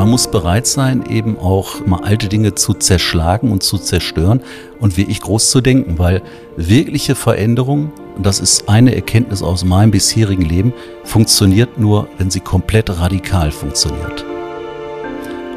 Man 0.00 0.08
muss 0.08 0.30
bereit 0.30 0.66
sein, 0.66 1.04
eben 1.10 1.38
auch 1.38 1.84
mal 1.84 2.00
alte 2.04 2.28
Dinge 2.28 2.54
zu 2.54 2.72
zerschlagen 2.72 3.52
und 3.52 3.62
zu 3.62 3.76
zerstören 3.76 4.40
und 4.78 4.96
wirklich 4.96 5.20
groß 5.20 5.50
zu 5.50 5.60
denken, 5.60 5.98
weil 5.98 6.22
wirkliche 6.56 7.14
Veränderung, 7.14 7.92
und 8.16 8.24
das 8.24 8.40
ist 8.40 8.66
eine 8.66 8.94
Erkenntnis 8.94 9.42
aus 9.42 9.62
meinem 9.62 9.90
bisherigen 9.90 10.40
Leben, 10.40 10.72
funktioniert 11.04 11.78
nur, 11.78 12.08
wenn 12.16 12.30
sie 12.30 12.40
komplett 12.40 12.88
radikal 12.88 13.50
funktioniert. 13.50 14.24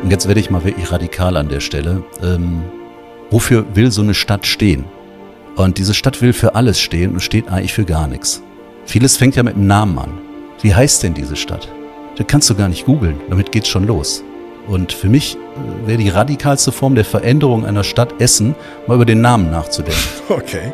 Und 0.04 0.12
jetzt 0.12 0.28
werde 0.28 0.42
ich 0.42 0.50
mal 0.50 0.66
wirklich 0.66 0.92
radikal 0.92 1.38
an 1.38 1.48
der 1.48 1.62
Stelle. 1.62 2.04
Ähm, 2.22 2.64
wofür 3.32 3.64
will 3.76 3.92
so 3.92 4.02
eine 4.02 4.14
Stadt 4.14 4.46
stehen? 4.46 4.84
Und 5.56 5.78
diese 5.78 5.94
Stadt 5.94 6.22
will 6.22 6.34
für 6.34 6.54
alles 6.54 6.82
stehen 6.82 7.14
und 7.14 7.22
steht 7.22 7.48
eigentlich 7.48 7.72
für 7.72 7.86
gar 7.86 8.10
nichts. 8.10 8.44
Vieles 8.84 9.16
fängt 9.16 9.38
ja 9.38 9.44
mit 9.44 9.56
dem 9.56 9.68
Namen 9.68 9.98
an. 9.98 10.12
Wie 10.62 10.76
heißt 10.76 11.02
denn 11.02 11.14
diese 11.14 11.38
Stadt? 11.38 11.70
Das 12.18 12.28
kannst 12.28 12.50
du 12.50 12.56
gar 12.56 12.68
nicht 12.68 12.86
googeln, 12.86 13.22
damit 13.30 13.54
geht's 13.54 13.70
schon 13.70 13.88
los. 13.88 14.22
Und 14.68 14.94
für 14.94 15.10
mich 15.10 15.36
äh, 15.36 15.88
wäre 15.88 15.98
die 15.98 16.10
radikalste 16.10 16.72
Form 16.72 16.96
der 16.96 17.06
Veränderung 17.06 17.66
einer 17.66 17.84
Stadt 17.84 18.22
Essen, 18.22 18.56
mal 18.88 18.96
über 18.96 19.06
den 19.06 19.22
Namen 19.22 19.52
nachzudenken. 19.52 20.02
Okay. 20.30 20.72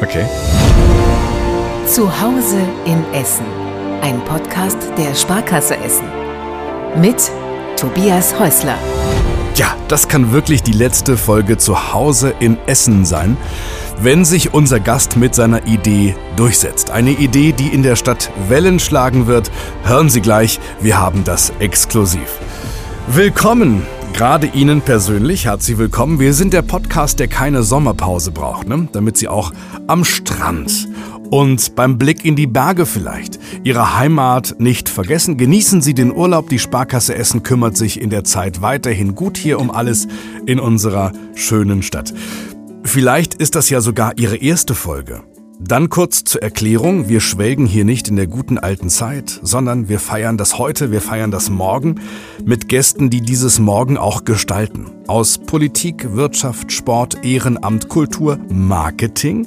Okay. 0.00 0.26
Zu 1.86 2.20
Hause 2.20 2.58
in 2.84 3.04
Essen. 3.14 3.46
Ein 4.00 4.20
Podcast 4.24 4.78
der 4.98 5.14
Sparkasse 5.14 5.76
Essen. 5.76 6.06
Mit 7.00 7.30
Tobias 7.76 8.38
Häusler. 8.38 8.76
Ja, 9.54 9.76
das 9.88 10.08
kann 10.08 10.32
wirklich 10.32 10.62
die 10.62 10.72
letzte 10.72 11.16
Folge 11.16 11.58
zu 11.58 11.92
Hause 11.92 12.34
in 12.40 12.58
Essen 12.66 13.04
sein, 13.04 13.36
wenn 14.00 14.24
sich 14.24 14.52
unser 14.52 14.80
Gast 14.80 15.16
mit 15.16 15.34
seiner 15.34 15.66
Idee 15.66 16.16
durchsetzt. 16.36 16.90
Eine 16.90 17.10
Idee, 17.10 17.52
die 17.52 17.68
in 17.68 17.82
der 17.82 17.96
Stadt 17.96 18.30
Wellen 18.48 18.80
schlagen 18.80 19.26
wird. 19.26 19.50
Hören 19.84 20.10
Sie 20.10 20.20
gleich, 20.20 20.58
wir 20.80 20.98
haben 20.98 21.22
das 21.24 21.52
exklusiv. 21.60 22.40
Willkommen, 23.08 23.82
gerade 24.14 24.46
Ihnen 24.46 24.80
persönlich, 24.80 25.44
herzlich 25.44 25.76
willkommen. 25.76 26.20
Wir 26.20 26.32
sind 26.32 26.52
der 26.52 26.62
Podcast, 26.62 27.18
der 27.18 27.28
keine 27.28 27.62
Sommerpause 27.62 28.30
braucht, 28.30 28.68
ne? 28.68 28.88
damit 28.92 29.16
Sie 29.16 29.28
auch 29.28 29.52
am 29.88 30.04
Strand 30.04 30.88
und 31.30 31.74
beim 31.74 31.98
Blick 31.98 32.24
in 32.24 32.36
die 32.36 32.46
Berge 32.46 32.86
vielleicht 32.86 33.38
Ihre 33.64 33.98
Heimat 33.98 34.54
nicht 34.58 34.88
vergessen. 34.88 35.36
Genießen 35.36 35.82
Sie 35.82 35.94
den 35.94 36.14
Urlaub. 36.14 36.48
Die 36.48 36.60
Sparkasse 36.60 37.14
Essen 37.14 37.42
kümmert 37.42 37.76
sich 37.76 38.00
in 38.00 38.08
der 38.08 38.24
Zeit 38.24 38.62
weiterhin 38.62 39.14
gut 39.14 39.36
hier 39.36 39.58
um 39.60 39.70
alles 39.70 40.06
in 40.46 40.60
unserer 40.60 41.12
schönen 41.34 41.82
Stadt. 41.82 42.14
Vielleicht 42.84 43.34
ist 43.34 43.56
das 43.56 43.68
ja 43.68 43.80
sogar 43.80 44.12
Ihre 44.16 44.36
erste 44.36 44.74
Folge. 44.74 45.22
Dann 45.64 45.90
kurz 45.90 46.24
zur 46.24 46.42
Erklärung, 46.42 47.08
wir 47.08 47.20
schwelgen 47.20 47.66
hier 47.66 47.84
nicht 47.84 48.08
in 48.08 48.16
der 48.16 48.26
guten 48.26 48.58
alten 48.58 48.90
Zeit, 48.90 49.38
sondern 49.42 49.88
wir 49.88 50.00
feiern 50.00 50.36
das 50.36 50.58
heute, 50.58 50.90
wir 50.90 51.00
feiern 51.00 51.30
das 51.30 51.50
Morgen 51.50 52.00
mit 52.44 52.68
Gästen, 52.68 53.10
die 53.10 53.20
dieses 53.20 53.60
Morgen 53.60 53.96
auch 53.96 54.24
gestalten. 54.24 54.90
Aus 55.06 55.38
Politik, 55.38 56.16
Wirtschaft, 56.16 56.72
Sport, 56.72 57.24
Ehrenamt, 57.24 57.88
Kultur, 57.88 58.38
Marketing. 58.48 59.46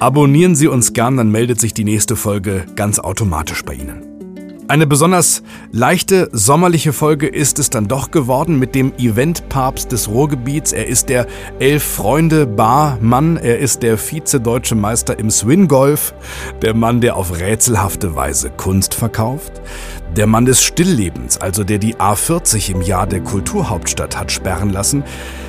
Abonnieren 0.00 0.54
Sie 0.54 0.66
uns 0.66 0.94
gern, 0.94 1.18
dann 1.18 1.30
meldet 1.30 1.60
sich 1.60 1.74
die 1.74 1.84
nächste 1.84 2.16
Folge 2.16 2.64
ganz 2.74 2.98
automatisch 2.98 3.62
bei 3.64 3.74
Ihnen. 3.74 4.13
Eine 4.66 4.86
besonders 4.86 5.42
leichte 5.72 6.30
sommerliche 6.32 6.94
Folge 6.94 7.26
ist 7.26 7.58
es 7.58 7.68
dann 7.68 7.86
doch 7.86 8.10
geworden 8.10 8.58
mit 8.58 8.74
dem 8.74 8.94
Eventpapst 8.96 9.92
des 9.92 10.08
Ruhrgebiets. 10.08 10.72
Er 10.72 10.86
ist 10.86 11.10
der 11.10 11.26
Elf-Freunde-Barmann, 11.58 13.36
er 13.36 13.58
ist 13.58 13.82
der 13.82 13.98
Vize-Deutsche 13.98 14.74
Meister 14.74 15.18
im 15.18 15.30
Swingolf, 15.30 16.14
der 16.62 16.72
Mann, 16.72 17.02
der 17.02 17.16
auf 17.16 17.38
rätselhafte 17.38 18.16
Weise 18.16 18.48
Kunst 18.48 18.94
verkauft, 18.94 19.60
der 20.16 20.26
Mann 20.26 20.46
des 20.46 20.62
Stilllebens, 20.62 21.36
also 21.36 21.62
der 21.62 21.78
die 21.78 21.96
A40 21.96 22.70
im 22.70 22.80
Jahr 22.80 23.06
der 23.06 23.20
Kulturhauptstadt 23.20 24.18
hat 24.18 24.32
sperren 24.32 24.70
lassen, 24.70 25.04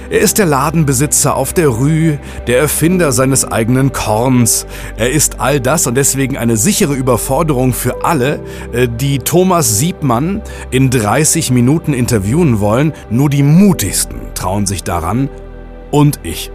er 0.10 0.20
ist 0.20 0.38
der 0.38 0.46
Ladenbesitzer 0.46 1.36
auf 1.36 1.54
der 1.54 1.70
Rue, 1.70 2.20
der 2.48 2.60
Erfinder 2.60 3.12
seines 3.12 3.46
eigenen 3.46 3.92
Korns. 3.92 4.68
Er 4.98 5.12
ist 5.12 5.40
all 5.40 5.60
das 5.60 5.88
und 5.88 5.96
deswegen 5.96 6.38
eine 6.38 6.58
sichere 6.58 6.94
Überforderung 6.94 7.74
für 7.74 8.04
alle, 8.06 8.40
äh, 8.72 8.88
die 8.88 9.20
Thomas 9.20 9.80
Siebmann 9.80 10.42
in 10.72 10.90
30 10.90 11.52
Minuten 11.52 11.94
interviewen 11.94 12.60
wollen. 12.60 12.94
Nur 13.10 13.30
die 13.30 13.44
mutigsten 13.44 14.20
trauen 14.36 14.66
sich 14.66 14.84
daran 14.84 15.30
und 15.92 16.20
ich. 16.24 16.52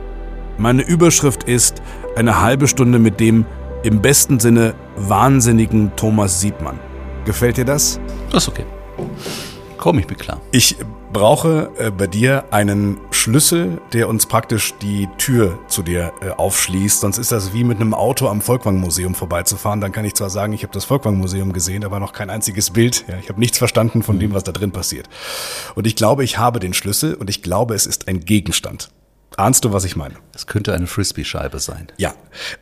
Meine 0.59 0.82
Überschrift 0.82 1.44
ist 1.44 1.82
eine 2.17 2.41
halbe 2.41 2.69
Stunde 2.69 2.99
mit 2.99 3.19
dem 3.19 3.47
im 3.82 4.03
besten 4.03 4.38
Sinne 4.38 4.75
wahnsinnigen 4.97 5.93
Thomas 5.97 6.41
Siebmann. 6.41 6.78
Gefällt 7.25 7.56
dir 7.56 7.65
das? 7.65 7.99
Das 8.31 8.44
ist 8.44 8.49
okay. 8.49 8.65
Komm 9.78 9.99
ich 9.99 10.09
mir 10.09 10.17
klar. 10.17 10.41
Ich 10.53 10.77
brauche 11.12 11.71
äh, 11.78 11.91
bei 11.91 12.06
dir 12.06 12.44
einen 12.53 12.98
Schlüssel, 13.10 13.81
der 13.93 14.09
uns 14.09 14.26
praktisch 14.26 14.75
die 14.81 15.09
Tür 15.19 15.59
zu 15.69 15.82
dir 15.82 16.12
äh, 16.21 16.31
aufschließt. 16.31 17.00
Sonst 17.00 17.19
ist 17.19 17.32
das 17.32 17.53
wie 17.53 17.65
mit 17.65 17.81
einem 17.81 17.94
Auto 17.94 18.28
am 18.28 18.41
Volkwang-Museum 18.41 19.15
vorbeizufahren. 19.15 19.81
Dann 19.81 19.93
kann 19.93 20.04
ich 20.04 20.15
zwar 20.15 20.31
sagen, 20.31 20.53
ich 20.53 20.62
habe 20.62 20.72
das 20.72 20.84
Volkwang-Museum 20.84 21.53
gesehen, 21.53 21.84
aber 21.84 22.00
noch 22.00 22.12
kein 22.12 22.31
einziges 22.31 22.70
Bild. 22.70 23.04
Ja, 23.09 23.19
ich 23.19 23.28
habe 23.28 23.41
nichts 23.41 23.59
verstanden 23.59 24.03
von 24.03 24.19
dem, 24.19 24.32
was 24.32 24.44
da 24.44 24.53
drin 24.53 24.72
passiert. 24.72 25.09
Und 25.75 25.87
ich 25.87 25.97
glaube, 25.97 26.25
ich 26.25 26.38
habe 26.38 26.60
den 26.60 26.75
Schlüssel 26.75 27.15
und 27.15 27.28
ich 27.28 27.43
glaube, 27.43 27.75
es 27.75 27.87
ist 27.87 28.09
ein 28.09 28.20
Gegenstand. 28.20 28.91
Ahnst 29.37 29.65
du, 29.65 29.72
was 29.72 29.84
ich 29.84 29.97
meine? 29.97 30.15
Es 30.34 30.47
könnte 30.47 30.75
eine 30.75 30.87
Frisbee-Scheibe 30.87 31.60
sein. 31.60 31.88
Ja, 31.97 32.15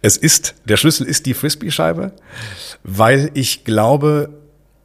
es 0.02 0.16
ist, 0.16 0.54
der 0.64 0.76
Schlüssel 0.76 1.06
ist 1.06 1.26
die 1.26 1.34
Frisbee-Scheibe, 1.34 2.12
weil 2.82 3.30
ich 3.34 3.64
glaube, 3.64 4.30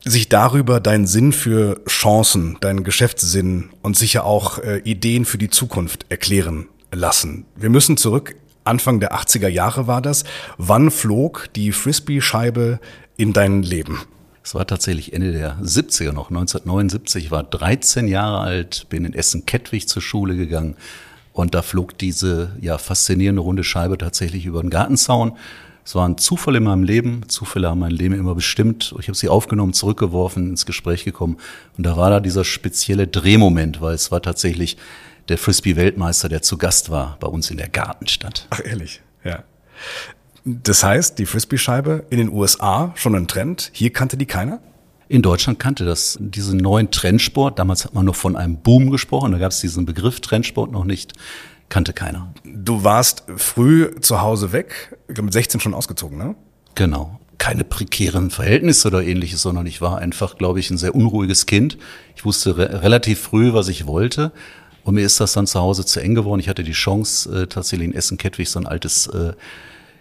sich 0.06 0.30
darüber 0.30 0.80
deinen 0.80 1.08
Sinn 1.08 1.32
für 1.32 1.82
Chancen, 1.88 2.58
deinen 2.60 2.84
Geschäftssinn 2.84 3.70
und 3.82 3.98
sicher 3.98 4.26
auch 4.26 4.60
äh, 4.60 4.80
Ideen 4.80 5.26
für 5.26 5.38
die 5.38 5.50
Zukunft 5.50 6.06
erklären 6.10 6.68
lassen. 6.92 7.46
Wir 7.56 7.70
müssen 7.70 7.98
zurück, 7.98 8.36
Anfang 8.66 9.00
der 9.00 9.14
80er 9.14 9.48
Jahre 9.48 9.88
war 9.88 10.02
das. 10.02 10.24
Wann 10.58 10.92
flog 10.92 11.50
die 11.56 11.72
Frisbee-Scheibe 11.72 12.80
in 13.18 13.34
dein 13.34 13.64
Leben? 13.64 14.02
Es 14.44 14.56
war 14.56 14.68
tatsächlich 14.68 15.14
Ende 15.14 15.32
der 15.32 15.58
70er 15.62 16.12
noch, 16.12 16.30
1979, 16.30 17.32
war 17.32 17.44
13 17.44 18.08
Jahre 18.08 18.40
alt, 18.40 18.88
bin 18.90 19.06
in 19.06 19.14
Essen-Kettwig 19.14 19.88
zur 19.88 20.02
Schule 20.02 20.36
gegangen 20.36 20.76
und 21.32 21.56
da 21.56 21.62
flog 21.62 21.98
diese 21.98 22.56
ja 22.60 22.78
faszinierende 22.78 23.42
runde 23.42 23.64
Scheibe 23.64 23.98
tatsächlich 23.98 24.46
über 24.46 24.62
den 24.62 24.70
Gartenzaun 24.70 25.38
es 25.86 25.96
war 25.96 26.08
ein 26.08 26.18
Zufall 26.18 26.56
in 26.56 26.64
meinem 26.64 26.84
Leben. 26.84 27.28
Zufälle 27.28 27.70
haben 27.70 27.80
mein 27.80 27.92
Leben 27.92 28.16
immer 28.16 28.36
bestimmt. 28.36 28.96
Ich 29.00 29.08
habe 29.08 29.18
sie 29.18 29.28
aufgenommen, 29.28 29.74
zurückgeworfen, 29.74 30.52
ins 30.52 30.66
Gespräch 30.66 31.04
gekommen. 31.04 31.38
Und 31.78 31.86
da 31.86 31.98
war 31.98 32.10
da 32.10 32.20
dieser 32.20 32.46
spezielle 32.46 33.08
Drehmoment, 33.08 33.82
weil 33.82 33.94
es 33.94 34.12
war 34.12 34.22
tatsächlich 34.22 34.78
der 35.28 35.38
Frisbee-Weltmeister, 35.38 36.30
der 36.30 36.42
zu 36.42 36.58
Gast 36.58 36.90
war 36.90 37.18
bei 37.20 37.28
uns 37.28 37.52
in 37.52 37.58
der 37.58 37.70
Gartenstadt. 37.70 38.48
Ach, 38.50 38.62
ehrlich, 38.64 39.02
ja. 39.24 39.44
Das 40.46 40.84
heißt, 40.84 41.20
die 41.20 41.26
Frisbee-Scheibe 41.26 42.06
in 42.10 42.18
den 42.18 42.30
USA 42.30 42.92
schon 42.96 43.16
ein 43.16 43.28
Trend. 43.28 43.70
Hier 43.74 43.92
kannte 43.92 44.18
die 44.18 44.26
keiner? 44.26 44.60
In 45.10 45.22
Deutschland 45.22 45.60
kannte 45.60 45.86
das 45.86 46.18
diesen 46.20 46.58
neuen 46.58 46.92
Trendsport. 46.92 47.60
Damals 47.60 47.86
hat 47.86 47.94
man 47.94 48.06
noch 48.06 48.16
von 48.16 48.36
einem 48.36 48.58
Boom 48.58 48.90
gesprochen. 48.90 49.32
Da 49.34 49.38
gab 49.38 49.52
es 49.52 49.60
diesen 49.60 49.86
Begriff 49.86 50.22
Trendsport 50.22 50.72
noch 50.72 50.86
nicht 50.86 51.14
kannte 51.74 51.92
keiner. 51.92 52.32
Du 52.44 52.84
warst 52.84 53.24
früh 53.36 54.00
zu 54.00 54.22
Hause 54.22 54.52
weg, 54.52 54.96
mit 55.08 55.34
16 55.34 55.60
schon 55.60 55.74
ausgezogen, 55.74 56.20
ne? 56.20 56.36
Genau. 56.76 57.20
Keine 57.40 57.64
prekären 57.64 58.30
Verhältnisse 58.30 58.90
oder 58.90 59.04
ähnliches, 59.04 59.42
sondern 59.42 59.66
ich 59.66 59.82
war 59.82 59.98
einfach, 59.98 60.38
glaube 60.38 60.60
ich, 60.60 60.70
ein 60.70 60.78
sehr 60.78 60.94
unruhiges 60.94 61.48
Kind. 61.48 61.80
Ich 62.16 62.26
wusste 62.26 62.58
re 62.58 62.84
relativ 62.84 63.20
früh, 63.20 63.54
was 63.54 63.70
ich 63.70 63.88
wollte. 63.88 64.32
Und 64.84 64.94
mir 64.94 65.04
ist 65.04 65.20
das 65.20 65.34
dann 65.34 65.48
zu 65.48 65.60
Hause 65.60 65.84
zu 65.84 66.00
eng 66.00 66.14
geworden. 66.14 66.40
Ich 66.40 66.48
hatte 66.48 66.64
die 66.64 66.74
Chance, 66.74 67.42
äh, 67.42 67.48
tatsächlich 67.48 67.90
in 67.90 67.96
Essen-Kettwig 67.96 68.48
so 68.48 68.60
ein 68.60 68.68
altes 68.68 69.08
äh, 69.08 69.34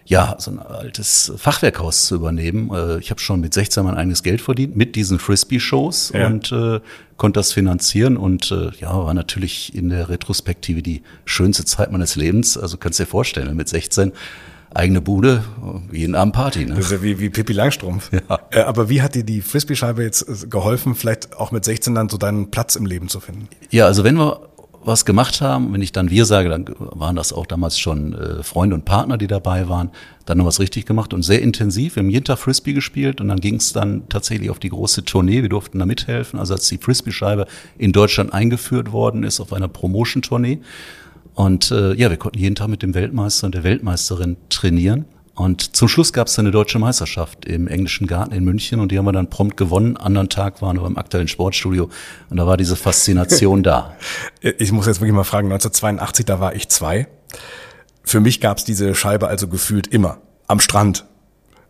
ja, 0.05 0.35
so 0.37 0.51
ein 0.51 0.59
altes 0.59 1.31
Fachwerkhaus 1.37 2.05
zu 2.05 2.15
übernehmen. 2.15 2.71
Äh, 2.73 2.99
ich 2.99 3.09
habe 3.09 3.21
schon 3.21 3.39
mit 3.39 3.53
16 3.53 3.83
mein 3.83 3.95
eigenes 3.95 4.23
Geld 4.23 4.41
verdient 4.41 4.75
mit 4.75 4.95
diesen 4.95 5.19
Frisbee-Shows 5.19 6.11
ja. 6.13 6.27
und 6.27 6.51
äh, 6.51 6.79
konnte 7.17 7.39
das 7.39 7.53
finanzieren 7.53 8.17
und 8.17 8.51
äh, 8.51 8.71
ja, 8.79 8.93
war 8.97 9.13
natürlich 9.13 9.73
in 9.75 9.89
der 9.89 10.09
Retrospektive 10.09 10.81
die 10.81 11.03
schönste 11.25 11.63
Zeit 11.65 11.91
meines 11.91 12.15
Lebens. 12.15 12.57
Also 12.57 12.77
kannst 12.77 12.99
dir 12.99 13.05
vorstellen, 13.05 13.55
mit 13.55 13.69
16 13.69 14.11
eigene 14.73 15.01
Bude, 15.01 15.43
jeden 15.91 16.15
Abend 16.15 16.33
Party. 16.33 16.65
Ne? 16.65 16.75
Das 16.75 16.85
ist 16.85 16.91
ja 16.91 17.01
wie, 17.01 17.19
wie 17.19 17.29
Pippi 17.29 17.53
Langstrumpf. 17.53 18.11
Ja. 18.11 18.39
Äh, 18.51 18.61
aber 18.61 18.89
wie 18.89 19.01
hat 19.01 19.15
dir 19.15 19.23
die 19.23 19.41
Frisbee-Scheibe 19.41 20.03
jetzt 20.03 20.27
äh, 20.27 20.47
geholfen, 20.47 20.95
vielleicht 20.95 21.35
auch 21.37 21.51
mit 21.51 21.65
16 21.65 21.95
dann 21.95 22.09
so 22.09 22.17
deinen 22.17 22.51
Platz 22.51 22.75
im 22.75 22.85
Leben 22.85 23.07
zu 23.07 23.19
finden? 23.19 23.47
Ja, 23.69 23.85
also 23.85 24.03
wenn 24.03 24.15
wir 24.15 24.41
was 24.85 25.05
gemacht 25.05 25.41
haben. 25.41 25.73
Wenn 25.73 25.81
ich 25.81 25.91
dann 25.91 26.09
wir 26.09 26.25
sage, 26.25 26.49
dann 26.49 26.65
waren 26.77 27.15
das 27.15 27.33
auch 27.33 27.45
damals 27.45 27.79
schon 27.79 28.13
äh, 28.13 28.43
Freunde 28.43 28.75
und 28.75 28.85
Partner, 28.85 29.17
die 29.17 29.27
dabei 29.27 29.69
waren. 29.69 29.91
Dann 30.25 30.37
noch 30.37 30.45
was 30.45 30.59
richtig 30.59 30.85
gemacht 30.85 31.13
und 31.13 31.23
sehr 31.23 31.41
intensiv. 31.41 31.95
Wir 31.95 32.03
haben 32.03 32.09
jeden 32.09 32.25
Tag 32.25 32.39
Frisbee 32.39 32.73
gespielt 32.73 33.21
und 33.21 33.27
dann 33.27 33.39
ging 33.39 33.55
es 33.55 33.73
dann 33.73 34.07
tatsächlich 34.09 34.49
auf 34.49 34.59
die 34.59 34.69
große 34.69 35.05
Tournee. 35.05 35.41
Wir 35.41 35.49
durften 35.49 35.79
da 35.79 35.85
mithelfen. 35.85 36.39
Also 36.39 36.53
als 36.53 36.67
die 36.67 36.77
Frisbee-Scheibe 36.77 37.45
in 37.77 37.91
Deutschland 37.91 38.33
eingeführt 38.33 38.91
worden 38.91 39.23
ist 39.23 39.39
auf 39.39 39.53
einer 39.53 39.67
Promotion-Tournee. 39.67 40.59
Und 41.33 41.71
äh, 41.71 41.93
ja, 41.95 42.09
wir 42.09 42.17
konnten 42.17 42.39
jeden 42.39 42.55
Tag 42.55 42.67
mit 42.67 42.83
dem 42.83 42.93
Weltmeister 42.93 43.47
und 43.47 43.55
der 43.55 43.63
Weltmeisterin 43.63 44.37
trainieren. 44.49 45.05
Und 45.35 45.75
zum 45.75 45.87
Schluss 45.87 46.13
gab 46.13 46.27
es 46.27 46.37
eine 46.37 46.51
deutsche 46.51 46.77
Meisterschaft 46.77 47.45
im 47.45 47.67
englischen 47.67 48.05
Garten 48.05 48.33
in 48.33 48.43
München 48.43 48.79
und 48.79 48.91
die 48.91 48.99
haben 48.99 49.05
wir 49.05 49.13
dann 49.13 49.31
prompt 49.31 49.57
gewonnen. 49.57 49.97
Anderen 49.97 50.29
Tag 50.29 50.61
waren 50.61 50.79
wir 50.79 50.85
im 50.85 50.97
aktuellen 50.97 51.27
Sportstudio 51.27 51.89
und 52.29 52.37
da 52.37 52.45
war 52.45 52.55
diese 52.55 52.75
Faszination 52.75 53.63
da. 53.63 53.95
Ich 54.59 54.71
muss 54.71 54.85
jetzt 54.85 54.99
wirklich 54.99 55.15
mal 55.15 55.23
fragen, 55.23 55.47
1982, 55.47 56.25
da 56.25 56.39
war 56.39 56.53
ich 56.53 56.69
zwei. 56.69 57.07
Für 58.03 58.19
mich 58.19 58.41
gab 58.41 58.57
es 58.57 58.65
diese 58.65 58.93
Scheibe 58.93 59.27
also 59.27 59.47
gefühlt 59.47 59.87
immer. 59.87 60.17
Am 60.47 60.59
Strand. 60.59 61.05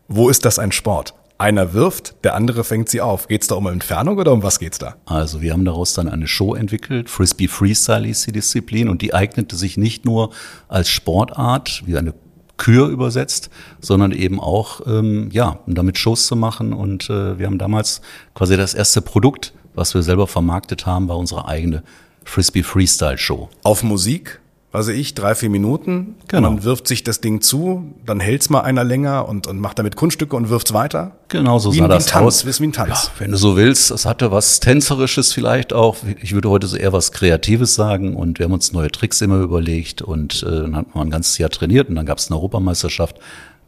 Wo 0.08 0.30
ist 0.30 0.44
das 0.44 0.60
ein 0.60 0.72
Sport? 0.72 1.14
Einer 1.38 1.74
wirft, 1.74 2.24
der 2.24 2.36
andere 2.36 2.64
fängt 2.64 2.90
sie 2.90 3.02
auf. 3.02 3.28
Geht's 3.28 3.48
da 3.48 3.56
um 3.56 3.68
Entfernung 3.68 4.18
oder 4.18 4.32
um 4.34 4.44
was 4.44 4.60
geht's 4.60 4.80
da? 4.80 4.96
Also 5.06 5.42
wir 5.42 5.54
haben 5.54 5.66
daraus 5.66 5.94
dann 5.94 6.10
eine 6.10 6.28
Show 6.28 6.56
entwickelt. 6.56 7.10
Frisbee 7.10 7.48
Freestyle 7.48 8.08
ist 8.08 8.28
die 8.28 8.32
Disziplin 8.32 8.90
und 8.90 9.02
die 9.02 9.14
eignete 9.14 9.56
sich 9.56 9.78
nicht 9.78 10.06
nur 10.06 10.32
als 10.68 10.90
Sportart, 10.90 11.84
wie 11.86 11.98
eine 11.98 12.14
Kür 12.58 12.88
übersetzt, 12.88 13.50
sondern 13.82 14.12
eben 14.12 14.40
auch, 14.40 14.82
ähm, 14.86 15.30
ja, 15.32 15.60
um 15.66 15.76
damit 15.76 15.98
Shows 15.98 16.28
zu 16.28 16.36
machen. 16.36 16.74
Und 16.74 17.10
äh, 17.10 17.38
wir 17.40 17.48
haben 17.48 17.58
damals 17.58 18.02
quasi 18.36 18.58
das 18.58 18.74
erste 18.74 19.02
Produkt, 19.02 19.54
was 19.74 19.94
wir 19.94 20.04
selber 20.04 20.28
vermarktet 20.28 20.86
haben, 20.86 21.10
war 21.10 21.18
unsere 21.18 21.48
eigene 21.48 21.84
Frisbee 22.24 22.64
Freestyle 22.64 23.18
Show. 23.18 23.50
Auf 23.64 23.84
Musik? 23.84 24.40
Also 24.74 24.92
ich, 24.92 25.14
drei, 25.14 25.36
vier 25.36 25.52
Minuten. 25.52 26.16
Genau. 26.28 26.50
Man 26.50 26.64
wirft 26.64 26.88
sich 26.88 27.04
das 27.04 27.22
Ding 27.22 27.42
zu, 27.42 27.94
dann 28.06 28.20
hält's 28.20 28.50
mal 28.50 28.62
einer 28.62 28.84
länger 28.84 29.30
und, 29.30 29.46
und 29.46 29.60
macht 29.60 29.78
damit 29.78 29.96
Kunststücke 29.96 30.36
und 30.36 30.50
wirft's 30.50 30.74
weiter. 30.74 31.12
Genau 31.28 31.60
so 31.60 31.74
wie, 31.74 31.78
sah 31.78 31.88
das 31.88 32.08
ein 32.08 32.12
Tanz, 32.12 32.26
aus. 32.26 32.46
Wie, 32.48 32.64
wie 32.64 32.68
ein 32.70 32.74
Tanz. 32.74 33.12
Ja, 33.14 33.20
wenn 33.20 33.32
du 33.32 33.38
so 33.38 33.56
willst, 33.56 33.92
es 33.92 34.06
hatte 34.08 34.32
was 34.32 34.60
Tänzerisches 34.60 35.32
vielleicht 35.32 35.74
auch. 35.74 35.98
Ich 36.22 36.34
würde 36.34 36.50
heute 36.50 36.66
so 36.66 36.76
eher 36.76 36.92
was 36.92 37.12
Kreatives 37.12 37.76
sagen. 37.76 38.16
Und 38.16 38.40
wir 38.40 38.46
haben 38.46 38.54
uns 38.54 38.74
neue 38.74 38.90
Tricks 38.90 39.22
immer 39.22 39.38
überlegt 39.38 40.02
und 40.02 40.42
äh, 40.42 40.50
dann 40.50 40.76
hat 40.76 40.96
man 40.96 41.08
ein 41.08 41.12
ganzes 41.12 41.38
Jahr 41.38 41.52
trainiert 41.52 41.90
und 41.90 41.96
dann 41.96 42.08
gab 42.08 42.18
es 42.18 42.32
eine 42.32 42.38
Europameisterschaft. 42.38 43.18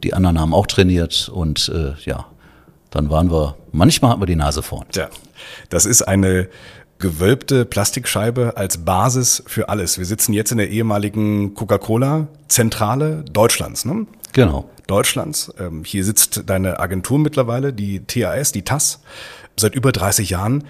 Die 0.03 0.15
anderen 0.15 0.39
haben 0.39 0.55
auch 0.55 0.65
trainiert 0.65 1.29
und 1.31 1.69
äh, 1.69 1.93
ja, 2.03 2.25
dann 2.89 3.11
waren 3.11 3.29
wir, 3.29 3.55
manchmal 3.71 4.11
hatten 4.11 4.21
wir 4.21 4.25
die 4.25 4.35
Nase 4.35 4.63
vorn. 4.63 4.85
Tja, 4.91 5.09
das 5.69 5.85
ist 5.85 6.01
eine 6.01 6.49
gewölbte 6.99 7.65
Plastikscheibe 7.65 8.53
als 8.55 8.79
Basis 8.79 9.43
für 9.47 9.69
alles. 9.69 9.97
Wir 9.97 10.05
sitzen 10.05 10.33
jetzt 10.33 10.51
in 10.51 10.57
der 10.57 10.69
ehemaligen 10.69 11.53
Coca-Cola-Zentrale 11.53 13.23
Deutschlands, 13.31 13.85
ne? 13.85 14.07
Genau. 14.33 14.69
Deutschlands. 14.87 15.53
Ähm, 15.59 15.83
hier 15.83 16.03
sitzt 16.03 16.43
deine 16.47 16.79
Agentur 16.79 17.19
mittlerweile, 17.19 17.73
die 17.73 18.01
TAS, 18.05 18.51
die 18.51 18.61
TAS, 18.61 19.01
seit 19.57 19.75
über 19.75 19.91
30 19.91 20.29
Jahren. 20.29 20.63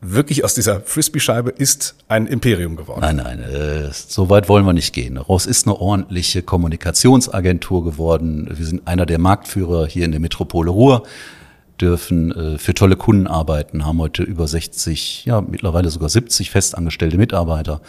Wirklich 0.00 0.44
aus 0.44 0.54
dieser 0.54 0.80
Frisbee-Scheibe 0.80 1.50
ist 1.50 1.96
ein 2.06 2.28
Imperium 2.28 2.76
geworden. 2.76 3.00
Nein, 3.00 3.16
nein, 3.16 3.40
äh, 3.40 3.90
so 3.92 4.30
weit 4.30 4.48
wollen 4.48 4.64
wir 4.64 4.72
nicht 4.72 4.92
gehen. 4.92 5.16
Daraus 5.16 5.44
ist 5.44 5.66
eine 5.66 5.74
ordentliche 5.74 6.42
Kommunikationsagentur 6.42 7.84
geworden. 7.84 8.48
Wir 8.52 8.64
sind 8.64 8.86
einer 8.86 9.06
der 9.06 9.18
Marktführer 9.18 9.86
hier 9.86 10.04
in 10.04 10.12
der 10.12 10.20
Metropole 10.20 10.70
Ruhr 10.70 11.02
dürfen 11.80 12.32
äh, 12.32 12.58
für 12.58 12.74
tolle 12.74 12.96
Kunden 12.96 13.26
arbeiten, 13.26 13.86
haben 13.86 13.98
heute 13.98 14.22
über 14.22 14.46
60, 14.46 15.24
ja 15.24 15.40
mittlerweile 15.40 15.90
sogar 15.90 16.08
70 16.08 16.50
festangestellte 16.50 17.16
Mitarbeiter 17.16 17.80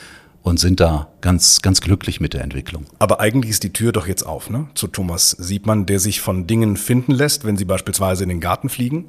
und 0.42 0.60
sind 0.60 0.80
da 0.80 1.10
ganz, 1.22 1.62
ganz 1.62 1.82
glücklich 1.82 2.22
mit 2.22 2.34
der 2.34 2.42
Entwicklung. 2.42 2.86
Aber 3.00 3.20
eigentlich 3.20 3.52
ist 3.52 3.64
die 3.64 3.74
Tür 3.74 3.92
doch 3.92 4.08
jetzt 4.08 4.24
auf, 4.24 4.50
ne? 4.50 4.68
Zu 4.74 4.88
Thomas 4.88 5.32
Siebmann, 5.32 5.86
der 5.86 6.00
sich 6.00 6.22
von 6.22 6.48
Dingen 6.48 6.78
finden 6.78 7.12
lässt, 7.12 7.46
wenn 7.46 7.58
sie 7.58 7.66
beispielsweise 7.66 8.24
in 8.24 8.30
den 8.30 8.40
Garten 8.40 8.70
fliegen 8.70 9.06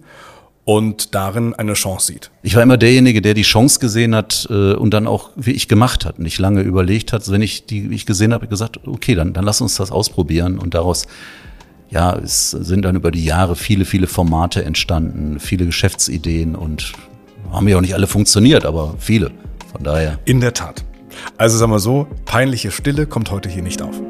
und 0.64 1.14
darin 1.14 1.54
eine 1.54 1.72
Chance 1.72 2.12
sieht. 2.12 2.30
Ich 2.42 2.54
war 2.54 2.62
immer 2.62 2.76
derjenige, 2.76 3.22
der 3.22 3.34
die 3.34 3.42
Chance 3.42 3.80
gesehen 3.80 4.14
hat 4.14 4.46
äh, 4.50 4.74
und 4.74 4.92
dann 4.92 5.06
auch, 5.06 5.30
wie 5.36 5.52
ich 5.52 5.68
gemacht 5.68 6.04
hat, 6.04 6.18
nicht 6.18 6.38
lange 6.38 6.62
überlegt 6.62 7.12
hat. 7.12 7.28
Wenn 7.30 7.42
ich 7.42 7.66
die, 7.66 7.90
wie 7.90 7.94
ich 7.94 8.06
gesehen 8.06 8.32
habe, 8.32 8.46
gesagt, 8.46 8.86
okay, 8.86 9.14
dann, 9.14 9.32
dann 9.32 9.44
lass 9.44 9.60
uns 9.60 9.76
das 9.76 9.90
ausprobieren 9.90 10.58
und 10.58 10.74
daraus 10.74 11.06
ja, 11.90 12.16
es 12.16 12.52
sind 12.52 12.84
dann 12.84 12.94
über 12.94 13.10
die 13.10 13.25
Jahre 13.25 13.56
viele, 13.56 13.84
viele 13.84 14.06
Formate 14.06 14.64
entstanden, 14.64 15.40
viele 15.40 15.66
Geschäftsideen 15.66 16.54
und 16.54 16.92
haben 17.50 17.66
ja 17.66 17.76
auch 17.76 17.81
nicht 17.81 17.94
alle 17.94 18.06
funktioniert, 18.06 18.64
aber 18.64 18.94
viele. 18.98 19.32
Von 19.72 19.82
daher. 19.82 20.19
In 20.25 20.40
der 20.40 20.54
Tat. 20.54 20.84
Also 21.37 21.58
sagen 21.58 21.72
wir 21.72 21.81
so, 21.81 22.06
peinliche 22.25 22.70
Stille 22.70 23.06
kommt 23.06 23.31
heute 23.32 23.48
hier 23.48 23.62
nicht 23.62 23.82
auf. 23.82 24.00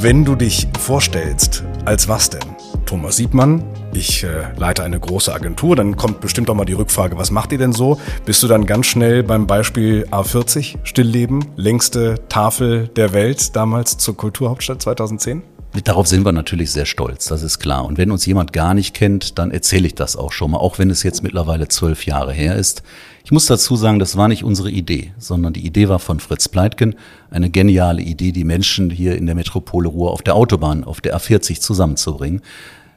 Wenn 0.00 0.24
du 0.24 0.36
dich 0.36 0.68
vorstellst, 0.78 1.64
als 1.86 2.08
was 2.08 2.28
denn? 2.28 2.40
Thomas 2.84 3.16
Siebmann, 3.16 3.62
ich 3.96 4.24
äh, 4.24 4.28
leite 4.56 4.82
eine 4.82 4.98
große 4.98 5.32
Agentur, 5.32 5.76
dann 5.76 5.96
kommt 5.96 6.20
bestimmt 6.20 6.50
auch 6.50 6.54
mal 6.54 6.64
die 6.64 6.72
Rückfrage, 6.72 7.16
was 7.18 7.30
macht 7.30 7.52
ihr 7.52 7.58
denn 7.58 7.72
so? 7.72 8.00
Bist 8.24 8.42
du 8.42 8.48
dann 8.48 8.66
ganz 8.66 8.86
schnell 8.86 9.22
beim 9.22 9.46
Beispiel 9.46 10.06
A40, 10.10 10.76
Stillleben, 10.84 11.44
längste 11.56 12.16
Tafel 12.28 12.88
der 12.88 13.12
Welt, 13.12 13.56
damals 13.56 13.98
zur 13.98 14.16
Kulturhauptstadt 14.16 14.82
2010? 14.82 15.42
Darauf 15.82 16.06
sind 16.06 16.24
wir 16.24 16.30
natürlich 16.30 16.70
sehr 16.70 16.86
stolz, 16.86 17.26
das 17.26 17.42
ist 17.42 17.58
klar. 17.58 17.84
Und 17.84 17.98
wenn 17.98 18.12
uns 18.12 18.24
jemand 18.26 18.52
gar 18.52 18.74
nicht 18.74 18.94
kennt, 18.94 19.38
dann 19.38 19.50
erzähle 19.50 19.88
ich 19.88 19.96
das 19.96 20.16
auch 20.16 20.30
schon 20.30 20.52
mal, 20.52 20.58
auch 20.58 20.78
wenn 20.78 20.88
es 20.88 21.02
jetzt 21.02 21.24
mittlerweile 21.24 21.66
zwölf 21.66 22.06
Jahre 22.06 22.32
her 22.32 22.54
ist. 22.54 22.84
Ich 23.24 23.32
muss 23.32 23.46
dazu 23.46 23.74
sagen, 23.74 23.98
das 23.98 24.16
war 24.16 24.28
nicht 24.28 24.44
unsere 24.44 24.70
Idee, 24.70 25.12
sondern 25.18 25.52
die 25.52 25.66
Idee 25.66 25.88
war 25.88 25.98
von 25.98 26.20
Fritz 26.20 26.46
Pleitgen, 26.46 26.94
eine 27.30 27.50
geniale 27.50 28.02
Idee, 28.02 28.30
die 28.30 28.44
Menschen 28.44 28.90
hier 28.90 29.16
in 29.16 29.26
der 29.26 29.34
Metropole 29.34 29.88
Ruhr 29.88 30.12
auf 30.12 30.22
der 30.22 30.36
Autobahn, 30.36 30.84
auf 30.84 31.00
der 31.00 31.16
A40 31.16 31.58
zusammenzubringen. 31.58 32.42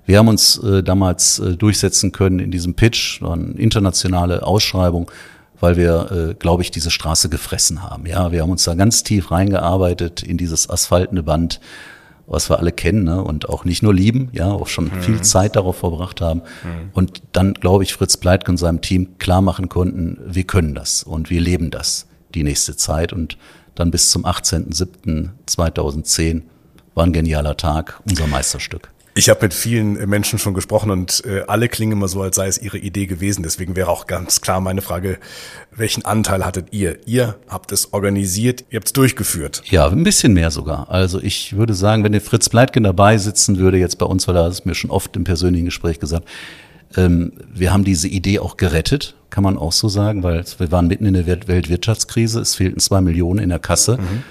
Wir 0.07 0.17
haben 0.19 0.27
uns 0.29 0.57
äh, 0.59 0.83
damals 0.83 1.39
äh, 1.39 1.57
durchsetzen 1.57 2.13
können 2.13 2.39
in 2.39 2.49
diesem 2.49 2.75
Pitch, 2.75 3.21
war 3.21 3.33
eine 3.33 3.51
internationale 3.51 4.41
Ausschreibung, 4.41 5.11
weil 5.59 5.75
wir, 5.75 6.11
äh, 6.11 6.33
glaube 6.33 6.63
ich, 6.63 6.71
diese 6.71 6.91
Straße 6.91 7.27
gefressen 7.27 7.83
haben. 7.83 8.05
Ja, 8.05 8.31
wir 8.31 8.41
haben 8.41 8.51
uns 8.51 8.63
da 8.63 8.73
ganz 8.73 9.03
tief 9.03 9.31
reingearbeitet 9.31 10.23
in 10.23 10.37
dieses 10.37 10.69
asphaltene 10.69 11.23
Band, 11.23 11.59
was 12.25 12.49
wir 12.49 12.57
alle 12.57 12.71
kennen 12.71 13.03
ne? 13.03 13.21
und 13.21 13.49
auch 13.49 13.65
nicht 13.65 13.83
nur 13.83 13.93
lieben, 13.93 14.29
ja, 14.31 14.49
auch 14.49 14.67
schon 14.67 14.85
mhm. 14.85 15.01
viel 15.01 15.21
Zeit 15.23 15.57
darauf 15.57 15.79
verbracht 15.79 16.21
haben. 16.21 16.43
Mhm. 16.63 16.91
Und 16.93 17.21
dann, 17.33 17.53
glaube 17.53 17.83
ich, 17.83 17.93
Fritz 17.93 18.15
Pleitke 18.15 18.49
und 18.49 18.55
seinem 18.57 18.79
Team 18.79 19.19
klar 19.19 19.41
machen 19.41 19.67
konnten, 19.67 20.19
wir 20.25 20.45
können 20.45 20.73
das 20.73 21.03
und 21.03 21.29
wir 21.29 21.41
leben 21.41 21.69
das 21.69 22.07
die 22.33 22.43
nächste 22.43 22.77
Zeit. 22.77 23.11
Und 23.11 23.37
dann 23.75 23.91
bis 23.91 24.09
zum 24.09 24.25
18.07.2010 24.25 26.43
war 26.95 27.05
ein 27.05 27.11
genialer 27.11 27.57
Tag, 27.57 27.99
unser 28.05 28.27
Meisterstück. 28.27 28.89
Ich 29.17 29.29
habe 29.29 29.39
mit 29.41 29.55
vielen 29.55 29.93
Menschen 30.07 30.37
schon 30.37 30.53
gesprochen 30.53 30.91
und 30.91 31.23
äh, 31.25 31.41
alle 31.47 31.69
klingen 31.69 31.93
immer 31.93 32.07
so, 32.07 32.21
als 32.21 32.35
sei 32.35 32.45
es 32.45 32.61
ihre 32.61 32.77
Idee 32.77 33.07
gewesen. 33.07 33.41
Deswegen 33.41 33.75
wäre 33.75 33.89
auch 33.89 34.05
ganz 34.05 34.41
klar 34.41 34.61
meine 34.61 34.83
Frage, 34.83 35.17
welchen 35.75 36.05
Anteil 36.05 36.45
hattet 36.45 36.67
ihr? 36.69 36.99
Ihr 37.07 37.35
habt 37.49 37.71
es 37.71 37.93
organisiert, 37.93 38.63
ihr 38.69 38.77
habt 38.77 38.85
es 38.85 38.93
durchgeführt. 38.93 39.63
Ja, 39.65 39.87
ein 39.87 40.03
bisschen 40.03 40.33
mehr 40.33 40.51
sogar. 40.51 40.91
Also 40.91 41.19
ich 41.19 41.57
würde 41.57 41.73
sagen, 41.73 42.03
wenn 42.03 42.11
der 42.11 42.21
Fritz 42.21 42.47
Bleitgen 42.49 42.83
dabei 42.83 43.17
sitzen 43.17 43.57
würde, 43.57 43.79
jetzt 43.79 43.97
bei 43.97 44.05
uns, 44.05 44.27
weil 44.27 44.35
er 44.35 44.43
hat 44.43 44.51
es 44.51 44.65
mir 44.65 44.75
schon 44.75 44.91
oft 44.91 45.15
im 45.15 45.23
persönlichen 45.23 45.65
Gespräch 45.65 45.99
gesagt, 45.99 46.27
ähm, 46.95 47.33
wir 47.51 47.73
haben 47.73 47.83
diese 47.83 48.07
Idee 48.07 48.37
auch 48.37 48.55
gerettet, 48.55 49.15
kann 49.31 49.43
man 49.43 49.57
auch 49.57 49.71
so 49.71 49.89
sagen, 49.89 50.21
weil 50.21 50.45
wir 50.59 50.71
waren 50.71 50.87
mitten 50.87 51.07
in 51.07 51.15
der 51.15 51.25
Weltwirtschaftskrise, 51.25 52.39
es 52.39 52.53
fehlten 52.53 52.79
zwei 52.79 53.01
Millionen 53.01 53.39
in 53.39 53.49
der 53.49 53.59
Kasse. 53.59 53.97
Mhm. 53.97 54.23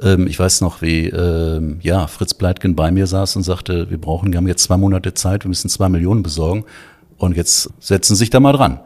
Ähm, 0.00 0.26
ich 0.26 0.38
weiß 0.38 0.60
noch, 0.60 0.82
wie 0.82 1.06
ähm, 1.06 1.78
ja, 1.82 2.06
Fritz 2.06 2.34
Pleitgen 2.34 2.76
bei 2.76 2.90
mir 2.90 3.06
saß 3.06 3.36
und 3.36 3.42
sagte, 3.42 3.90
wir 3.90 3.98
brauchen, 3.98 4.32
wir 4.32 4.38
haben 4.38 4.48
jetzt 4.48 4.64
zwei 4.64 4.76
Monate 4.76 5.14
Zeit, 5.14 5.44
wir 5.44 5.48
müssen 5.48 5.68
zwei 5.68 5.88
Millionen 5.88 6.22
besorgen 6.22 6.64
und 7.16 7.36
jetzt 7.36 7.70
setzen 7.80 8.14
Sie 8.14 8.20
sich 8.20 8.30
da 8.30 8.40
mal 8.40 8.52
dran. 8.52 8.80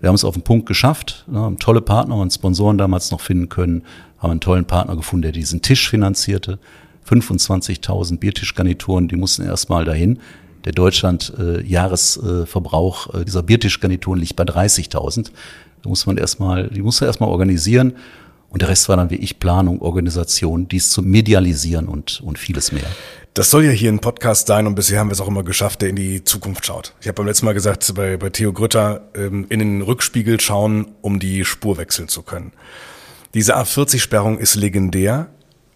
Wir 0.00 0.08
haben 0.08 0.14
es 0.14 0.24
auf 0.24 0.34
den 0.34 0.42
Punkt 0.42 0.66
geschafft, 0.66 1.26
ne, 1.28 1.40
haben 1.40 1.58
tolle 1.58 1.82
Partner 1.82 2.16
und 2.16 2.32
Sponsoren 2.32 2.78
damals 2.78 3.10
noch 3.10 3.20
finden 3.20 3.48
können, 3.48 3.82
haben 4.18 4.30
einen 4.30 4.40
tollen 4.40 4.64
Partner 4.64 4.96
gefunden, 4.96 5.22
der 5.22 5.32
diesen 5.32 5.62
Tisch 5.62 5.88
finanzierte. 5.88 6.58
25.000 7.08 8.18
Biertischgarnituren, 8.18 9.08
die 9.08 9.16
mussten 9.16 9.42
erstmal 9.42 9.84
dahin. 9.84 10.20
Der 10.64 10.72
Deutschland 10.72 11.32
äh, 11.38 11.60
äh, 11.60 13.24
dieser 13.24 13.42
Biertischgarnituren 13.42 14.20
liegt 14.20 14.36
bei 14.36 14.44
30.000. 14.44 15.30
Da 15.82 15.88
muss 15.88 16.06
man 16.06 16.18
erstmal, 16.18 16.68
die 16.68 16.82
muss 16.82 17.00
man 17.00 17.08
erstmal 17.08 17.30
organisieren 17.30 17.94
und 18.50 18.62
der 18.62 18.68
Rest 18.68 18.88
war 18.88 18.96
dann 18.96 19.10
wie 19.10 19.16
ich 19.16 19.38
Planung, 19.38 19.80
Organisation, 19.80 20.68
dies 20.68 20.90
zu 20.90 21.02
medialisieren 21.02 21.88
und, 21.88 22.20
und 22.20 22.38
vieles 22.38 22.72
mehr. 22.72 22.86
Das 23.34 23.50
soll 23.50 23.64
ja 23.64 23.70
hier 23.70 23.92
ein 23.92 24.00
Podcast 24.00 24.48
sein 24.48 24.66
und 24.66 24.74
bisher 24.74 24.98
haben 24.98 25.08
wir 25.08 25.12
es 25.12 25.20
auch 25.20 25.28
immer 25.28 25.44
geschafft, 25.44 25.82
der 25.82 25.88
in 25.88 25.96
die 25.96 26.24
Zukunft 26.24 26.66
schaut. 26.66 26.94
Ich 27.00 27.06
habe 27.06 27.14
beim 27.14 27.26
letzten 27.26 27.46
Mal 27.46 27.52
gesagt, 27.52 27.94
bei, 27.94 28.16
bei 28.16 28.30
Theo 28.30 28.52
Grütter 28.52 29.08
ähm, 29.14 29.46
in 29.48 29.60
den 29.60 29.82
Rückspiegel 29.82 30.40
schauen, 30.40 30.88
um 31.00 31.20
die 31.20 31.44
Spur 31.44 31.78
wechseln 31.78 32.08
zu 32.08 32.22
können. 32.22 32.52
Diese 33.32 33.56
A40-Sperrung 33.56 34.38
ist 34.38 34.56
legendär. 34.56 35.28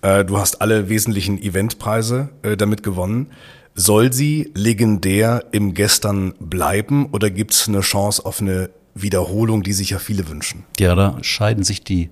Äh, 0.03 0.25
du 0.25 0.39
hast 0.39 0.61
alle 0.61 0.89
wesentlichen 0.89 1.41
Eventpreise 1.41 2.31
äh, 2.43 2.57
damit 2.57 2.83
gewonnen. 2.83 3.29
Soll 3.77 4.13
sie 4.13 4.51
legendär 4.55 5.45
im 5.53 5.75
Gestern 5.75 6.35
bleiben 6.41 7.07
oder 7.13 7.31
gibt 7.31 7.55
es 7.55 7.69
eine 7.69 7.81
Chance 7.81 8.25
auf 8.27 8.41
eine 8.41 8.71
Wiederholung, 8.95 9.63
die 9.63 9.73
sich 9.73 9.91
ja 9.91 10.01
viele 10.01 10.29
wünschen? 10.29 10.65
Ja, 10.81 10.97
da 10.97 11.19
scheiden 11.23 11.63
sich 11.63 11.85
die 11.85 12.11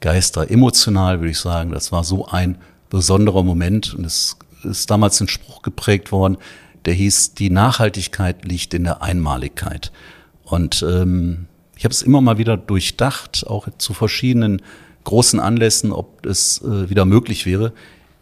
Geister. 0.00 0.50
Emotional 0.50 1.20
würde 1.20 1.30
ich 1.30 1.38
sagen, 1.38 1.70
das 1.70 1.92
war 1.92 2.04
so 2.04 2.26
ein 2.26 2.56
besonderer 2.88 3.42
Moment 3.42 3.94
und 3.94 4.04
es 4.04 4.36
ist 4.64 4.90
damals 4.90 5.20
ein 5.20 5.28
Spruch 5.28 5.62
geprägt 5.62 6.12
worden, 6.12 6.36
der 6.84 6.94
hieß, 6.94 7.34
die 7.34 7.50
Nachhaltigkeit 7.50 8.44
liegt 8.44 8.74
in 8.74 8.84
der 8.84 9.02
Einmaligkeit. 9.02 9.92
Und 10.44 10.82
ähm, 10.82 11.46
ich 11.76 11.84
habe 11.84 11.92
es 11.92 12.02
immer 12.02 12.20
mal 12.20 12.38
wieder 12.38 12.56
durchdacht, 12.56 13.46
auch 13.46 13.68
zu 13.78 13.94
verschiedenen 13.94 14.62
großen 15.04 15.40
Anlässen, 15.40 15.92
ob 15.92 16.26
es 16.26 16.62
äh, 16.62 16.90
wieder 16.90 17.04
möglich 17.04 17.46
wäre. 17.46 17.72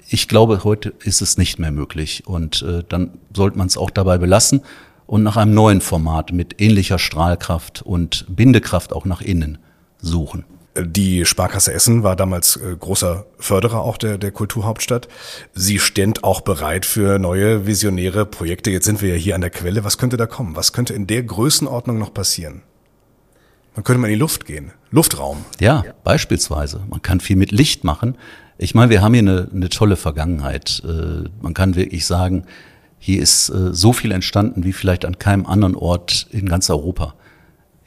Ich 0.08 0.28
glaube, 0.28 0.64
heute 0.64 0.94
ist 1.04 1.22
es 1.22 1.38
nicht 1.38 1.58
mehr 1.58 1.70
möglich. 1.70 2.26
Und 2.26 2.62
äh, 2.62 2.82
dann 2.88 3.12
sollte 3.34 3.58
man 3.58 3.66
es 3.66 3.76
auch 3.76 3.90
dabei 3.90 4.18
belassen 4.18 4.62
und 5.06 5.22
nach 5.22 5.36
einem 5.36 5.54
neuen 5.54 5.80
Format 5.80 6.32
mit 6.32 6.60
ähnlicher 6.60 6.98
Strahlkraft 6.98 7.82
und 7.82 8.26
Bindekraft 8.28 8.92
auch 8.92 9.04
nach 9.04 9.22
innen 9.22 9.58
suchen. 10.00 10.44
Die 10.80 11.24
Sparkasse 11.24 11.72
Essen 11.72 12.02
war 12.02 12.16
damals 12.16 12.56
äh, 12.56 12.76
großer 12.78 13.26
Förderer 13.38 13.80
auch 13.80 13.96
der, 13.96 14.18
der 14.18 14.30
Kulturhauptstadt. 14.30 15.08
Sie 15.54 15.78
stand 15.78 16.24
auch 16.24 16.40
bereit 16.40 16.86
für 16.86 17.18
neue 17.18 17.66
visionäre 17.66 18.26
Projekte. 18.26 18.70
Jetzt 18.70 18.84
sind 18.84 19.02
wir 19.02 19.10
ja 19.10 19.14
hier 19.16 19.34
an 19.34 19.40
der 19.40 19.50
Quelle. 19.50 19.84
Was 19.84 19.98
könnte 19.98 20.16
da 20.16 20.26
kommen? 20.26 20.56
Was 20.56 20.72
könnte 20.72 20.94
in 20.94 21.06
der 21.06 21.22
Größenordnung 21.22 21.98
noch 21.98 22.14
passieren? 22.14 22.62
Man 23.74 23.84
könnte 23.84 24.00
mal 24.00 24.08
in 24.08 24.14
die 24.14 24.20
Luft 24.20 24.44
gehen. 24.44 24.72
Luftraum. 24.90 25.44
Ja, 25.60 25.84
beispielsweise. 26.04 26.80
Man 26.88 27.02
kann 27.02 27.20
viel 27.20 27.36
mit 27.36 27.52
Licht 27.52 27.84
machen. 27.84 28.16
Ich 28.56 28.74
meine, 28.74 28.90
wir 28.90 29.02
haben 29.02 29.14
hier 29.14 29.22
eine, 29.22 29.48
eine 29.52 29.68
tolle 29.68 29.96
Vergangenheit. 29.96 30.82
Äh, 30.84 31.28
man 31.40 31.54
kann 31.54 31.76
wirklich 31.76 32.06
sagen, 32.06 32.44
hier 32.98 33.22
ist 33.22 33.48
äh, 33.50 33.72
so 33.72 33.92
viel 33.92 34.12
entstanden 34.12 34.64
wie 34.64 34.72
vielleicht 34.72 35.04
an 35.04 35.18
keinem 35.18 35.46
anderen 35.46 35.76
Ort 35.76 36.26
in 36.32 36.48
ganz 36.48 36.68
Europa. 36.70 37.14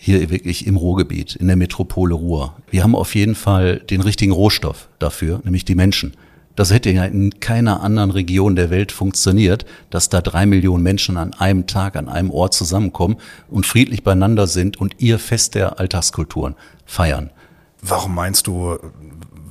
Hier 0.04 0.32
wirklich 0.32 0.66
im 0.66 0.78
Ruhrgebiet, 0.78 1.36
in 1.36 1.46
der 1.46 1.56
Metropole 1.56 2.16
Ruhr. 2.16 2.56
Wir 2.72 2.82
haben 2.82 2.96
auf 2.96 3.14
jeden 3.14 3.36
Fall 3.36 3.78
den 3.78 4.02
richtigen 4.02 4.32
Rohstoff 4.32 4.90
dafür, 4.98 5.42
nämlich 5.44 5.64
die 5.64 5.76
Menschen. 5.76 6.14
Das 6.56 6.74
hätte 6.74 6.90
ja 6.90 7.06
in 7.06 7.40
keiner 7.40 7.84
anderen 7.84 8.10
Region 8.10 8.56
der 8.56 8.72
Welt 8.72 8.92
funktioniert, 8.92 9.64
dass 9.92 10.10
da 10.10 10.22
drei 10.22 10.48
Millionen 10.48 10.82
Menschen 10.82 11.18
an 11.18 11.36
einem 11.36 11.68
Tag, 11.68 11.96
an 11.96 12.10
einem 12.10 12.32
Ort 12.32 12.56
zusammenkommen 12.56 13.18
und 13.48 13.68
friedlich 13.68 14.04
beieinander 14.04 14.48
sind 14.48 14.76
und 14.82 14.96
ihr 14.98 15.20
Fest 15.20 15.54
der 15.54 15.80
Alltagskulturen 15.80 16.56
feiern. 16.84 17.30
Warum 17.84 18.16
meinst 18.16 18.48
du, 18.48 18.80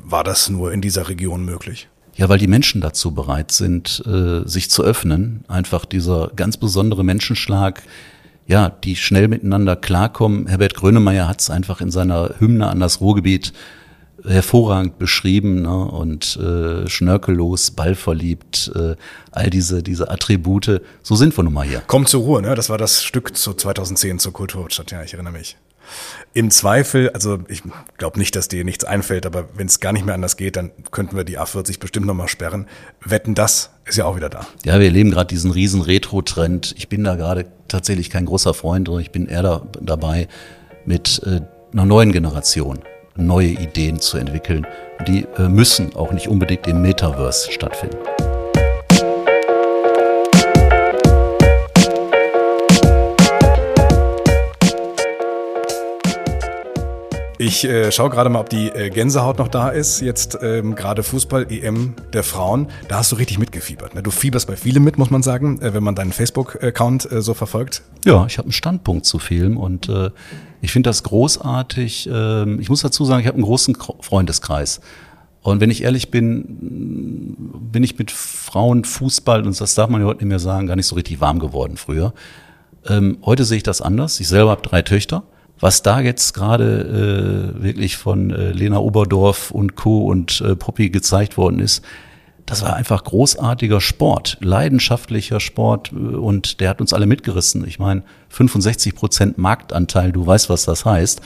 war 0.03 0.25
das 0.25 0.49
nur 0.49 0.73
in 0.73 0.81
dieser 0.81 1.09
Region 1.09 1.45
möglich? 1.45 1.89
Ja, 2.17 2.29
weil 2.29 2.39
die 2.39 2.49
Menschen 2.49 2.81
dazu 2.81 3.13
bereit 3.13 3.53
sind, 3.53 4.03
äh, 4.05 4.47
sich 4.49 4.69
zu 4.69 4.83
öffnen. 4.83 5.45
Einfach 5.47 5.85
dieser 5.85 6.33
ganz 6.35 6.57
besondere 6.57 7.05
Menschenschlag, 7.05 7.85
ja, 8.51 8.69
die 8.69 8.97
schnell 8.97 9.29
miteinander 9.29 9.77
klarkommen. 9.77 10.49
Herbert 10.49 10.75
Grönemeyer 10.75 11.29
hat 11.29 11.41
es 11.41 11.51
einfach 11.51 11.81
in 11.81 11.93
seiner 11.93 12.35
Hymne 12.41 12.67
an 12.67 12.81
das 12.81 13.01
Ruhrgebiet 13.01 13.53
hervorragend 14.25 14.99
beschrieben 14.99 15.63
ne? 15.63 15.85
und 15.85 16.37
äh, 16.37 16.89
schnörkellos, 16.89 17.71
ballverliebt, 17.71 18.73
äh, 18.75 18.97
all 19.31 19.51
diese, 19.51 19.85
diese 19.85 20.11
Attribute. 20.11 20.83
So 21.01 21.15
sind 21.15 21.39
wir 21.39 21.45
nun 21.45 21.53
mal 21.53 21.65
hier. 21.65 21.81
Kommt 21.87 22.09
zur 22.09 22.23
Ruhe, 22.23 22.43
ne? 22.43 22.57
Das 22.57 22.69
war 22.69 22.77
das 22.77 23.05
Stück 23.05 23.37
zu 23.37 23.55
2010 23.55 24.19
zur 24.19 24.33
Kulturhauptstadt, 24.33 24.91
ja, 24.91 25.05
ich 25.05 25.15
erinnere 25.15 25.33
mich. 25.33 25.57
Im 26.33 26.51
Zweifel, 26.51 27.11
also 27.11 27.39
ich 27.49 27.63
glaube 27.99 28.19
nicht, 28.19 28.37
dass 28.37 28.49
dir 28.49 28.65
nichts 28.65 28.85
einfällt, 28.85 29.27
aber 29.27 29.49
wenn 29.55 29.67
es 29.67 29.81
gar 29.81 29.93
nicht 29.93 30.07
mehr 30.07 30.15
anders 30.15 30.37
geht, 30.37 30.57
dann 30.57 30.71
könnten 30.91 31.17
wir 31.17 31.25
die 31.25 31.39
A40 31.39 31.81
bestimmt 31.81 32.07
nochmal 32.07 32.29
sperren. 32.29 32.67
Wetten, 33.05 33.35
das 33.35 33.71
ist 33.85 33.97
ja 33.97 34.05
auch 34.05 34.17
wieder 34.17 34.29
da. 34.29 34.47
Ja, 34.65 34.79
wir 34.79 34.87
erleben 34.87 35.11
gerade 35.11 35.29
diesen 35.29 35.51
riesen 35.51 35.83
Retro-Trend. 35.83 36.75
Ich 36.77 36.89
bin 36.89 37.05
da 37.05 37.17
gerade 37.17 37.47
tatsächlich 37.69 38.11
kein 38.11 38.27
großer 38.27 38.55
Freund, 38.55 38.89
sondern 38.89 39.03
ich 39.03 39.11
bin 39.11 39.27
eher 39.27 39.43
da, 39.43 39.63
dabei 39.81 40.29
mit 40.85 41.21
äh, 41.25 41.41
einer 41.73 41.87
neuen 41.87 42.13
Generation 42.13 42.79
neue 43.17 43.49
Ideen 43.49 44.01
zu 44.01 44.19
entwickeln. 44.19 44.67
Die 45.07 45.27
äh, 45.37 45.49
müssen 45.49 45.95
auch 45.95 46.13
nicht 46.13 46.29
unbedingt 46.29 46.67
im 46.67 46.83
Metaverse 46.83 47.53
stattfinden. 47.53 47.99
Ich 57.41 57.65
äh, 57.65 57.91
schaue 57.91 58.11
gerade 58.11 58.29
mal, 58.29 58.41
ob 58.41 58.51
die 58.51 58.69
äh, 58.69 58.91
Gänsehaut 58.91 59.39
noch 59.39 59.49
da 59.49 59.71
ist. 59.71 60.03
Jetzt 60.03 60.37
ähm, 60.43 60.75
gerade 60.75 61.03
Fußball-EM 61.03 61.95
der 62.13 62.23
Frauen. 62.23 62.69
Da 62.89 62.99
hast 62.99 63.13
du 63.13 63.17
richtig 63.17 63.39
mitgefiebert. 63.39 63.95
Ne? 63.95 64.03
Du 64.03 64.11
fieberst 64.11 64.47
bei 64.47 64.57
vielen 64.57 64.85
mit, 64.85 64.99
muss 64.99 65.09
man 65.09 65.23
sagen, 65.23 65.59
äh, 65.63 65.73
wenn 65.73 65.83
man 65.83 65.95
deinen 65.95 66.13
Facebook-Account 66.13 67.11
äh, 67.11 67.23
so 67.23 67.33
verfolgt. 67.33 67.81
Ja, 68.05 68.27
ich 68.27 68.37
habe 68.37 68.45
einen 68.45 68.53
Standpunkt 68.53 69.07
zu 69.07 69.19
Film 69.19 69.57
und 69.57 69.89
äh, 69.89 70.11
ich 70.61 70.71
finde 70.71 70.91
das 70.91 71.03
großartig. 71.03 72.11
Ähm, 72.13 72.61
ich 72.61 72.69
muss 72.69 72.83
dazu 72.83 73.07
sagen, 73.07 73.23
ich 73.23 73.27
habe 73.27 73.37
einen 73.37 73.45
großen 73.45 73.75
Freundeskreis. 74.01 74.83
Und 75.41 75.63
wenn 75.63 75.71
ich 75.71 75.83
ehrlich 75.83 76.11
bin, 76.11 77.37
bin 77.73 77.83
ich 77.83 77.99
mit 77.99 78.11
Frauen 78.11 78.85
Fußball, 78.85 79.47
und 79.47 79.59
das 79.59 79.75
darf 79.75 79.89
man 79.89 80.03
ja 80.03 80.07
heute 80.07 80.19
nicht 80.19 80.29
mehr 80.29 80.41
sagen, 80.41 80.67
gar 80.67 80.77
nicht 80.77 80.85
so 80.85 80.95
richtig 80.95 81.23
warm 81.23 81.39
geworden 81.39 81.79
früher. 81.79 82.13
Ähm, 82.87 83.17
heute 83.25 83.47
sehe 83.47 83.57
ich 83.57 83.63
das 83.63 83.81
anders. 83.81 84.21
Ich 84.21 84.29
selber 84.29 84.51
habe 84.51 84.61
drei 84.61 84.83
Töchter 84.83 85.23
was 85.61 85.83
da 85.83 86.01
jetzt 86.01 86.33
gerade 86.33 87.55
äh, 87.59 87.63
wirklich 87.63 87.97
von 87.97 88.31
äh, 88.31 88.53
Lena 88.53 88.79
Oberdorf 88.79 89.51
und 89.51 89.77
Co. 89.77 90.07
und 90.07 90.41
äh, 90.41 90.57
Poppy 90.57 90.91
gezeigt 90.91 91.37
worden 91.37 91.61
ist, 91.61 91.85
das 92.47 92.63
war 92.63 92.75
einfach 92.75 93.05
großartiger 93.05 93.81
Sport, 93.81 94.39
leidenschaftlicher 94.41 95.39
Sport 95.39 95.93
äh, 95.93 95.97
und 95.97 96.61
der 96.61 96.71
hat 96.71 96.81
uns 96.81 96.93
alle 96.93 97.07
mitgerissen. 97.07 97.67
Ich 97.67 97.79
meine, 97.79 98.03
65 98.31 98.95
Prozent 98.95 99.39
Marktanteil, 99.39 100.13
du 100.13 100.27
weißt, 100.27 100.51
was 100.51 100.65
das 100.65 100.85
heißt. 100.85 101.21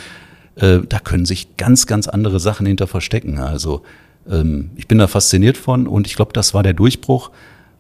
Äh, 0.56 0.80
da 0.88 0.98
können 0.98 1.24
sich 1.24 1.56
ganz, 1.56 1.86
ganz 1.86 2.08
andere 2.08 2.40
Sachen 2.40 2.66
hinter 2.66 2.86
verstecken. 2.86 3.38
Also 3.38 3.82
ähm, 4.28 4.70
ich 4.76 4.88
bin 4.88 4.98
da 4.98 5.06
fasziniert 5.06 5.56
von 5.56 5.86
und 5.86 6.06
ich 6.06 6.16
glaube, 6.16 6.32
das 6.32 6.54
war 6.54 6.62
der 6.62 6.74
Durchbruch. 6.74 7.30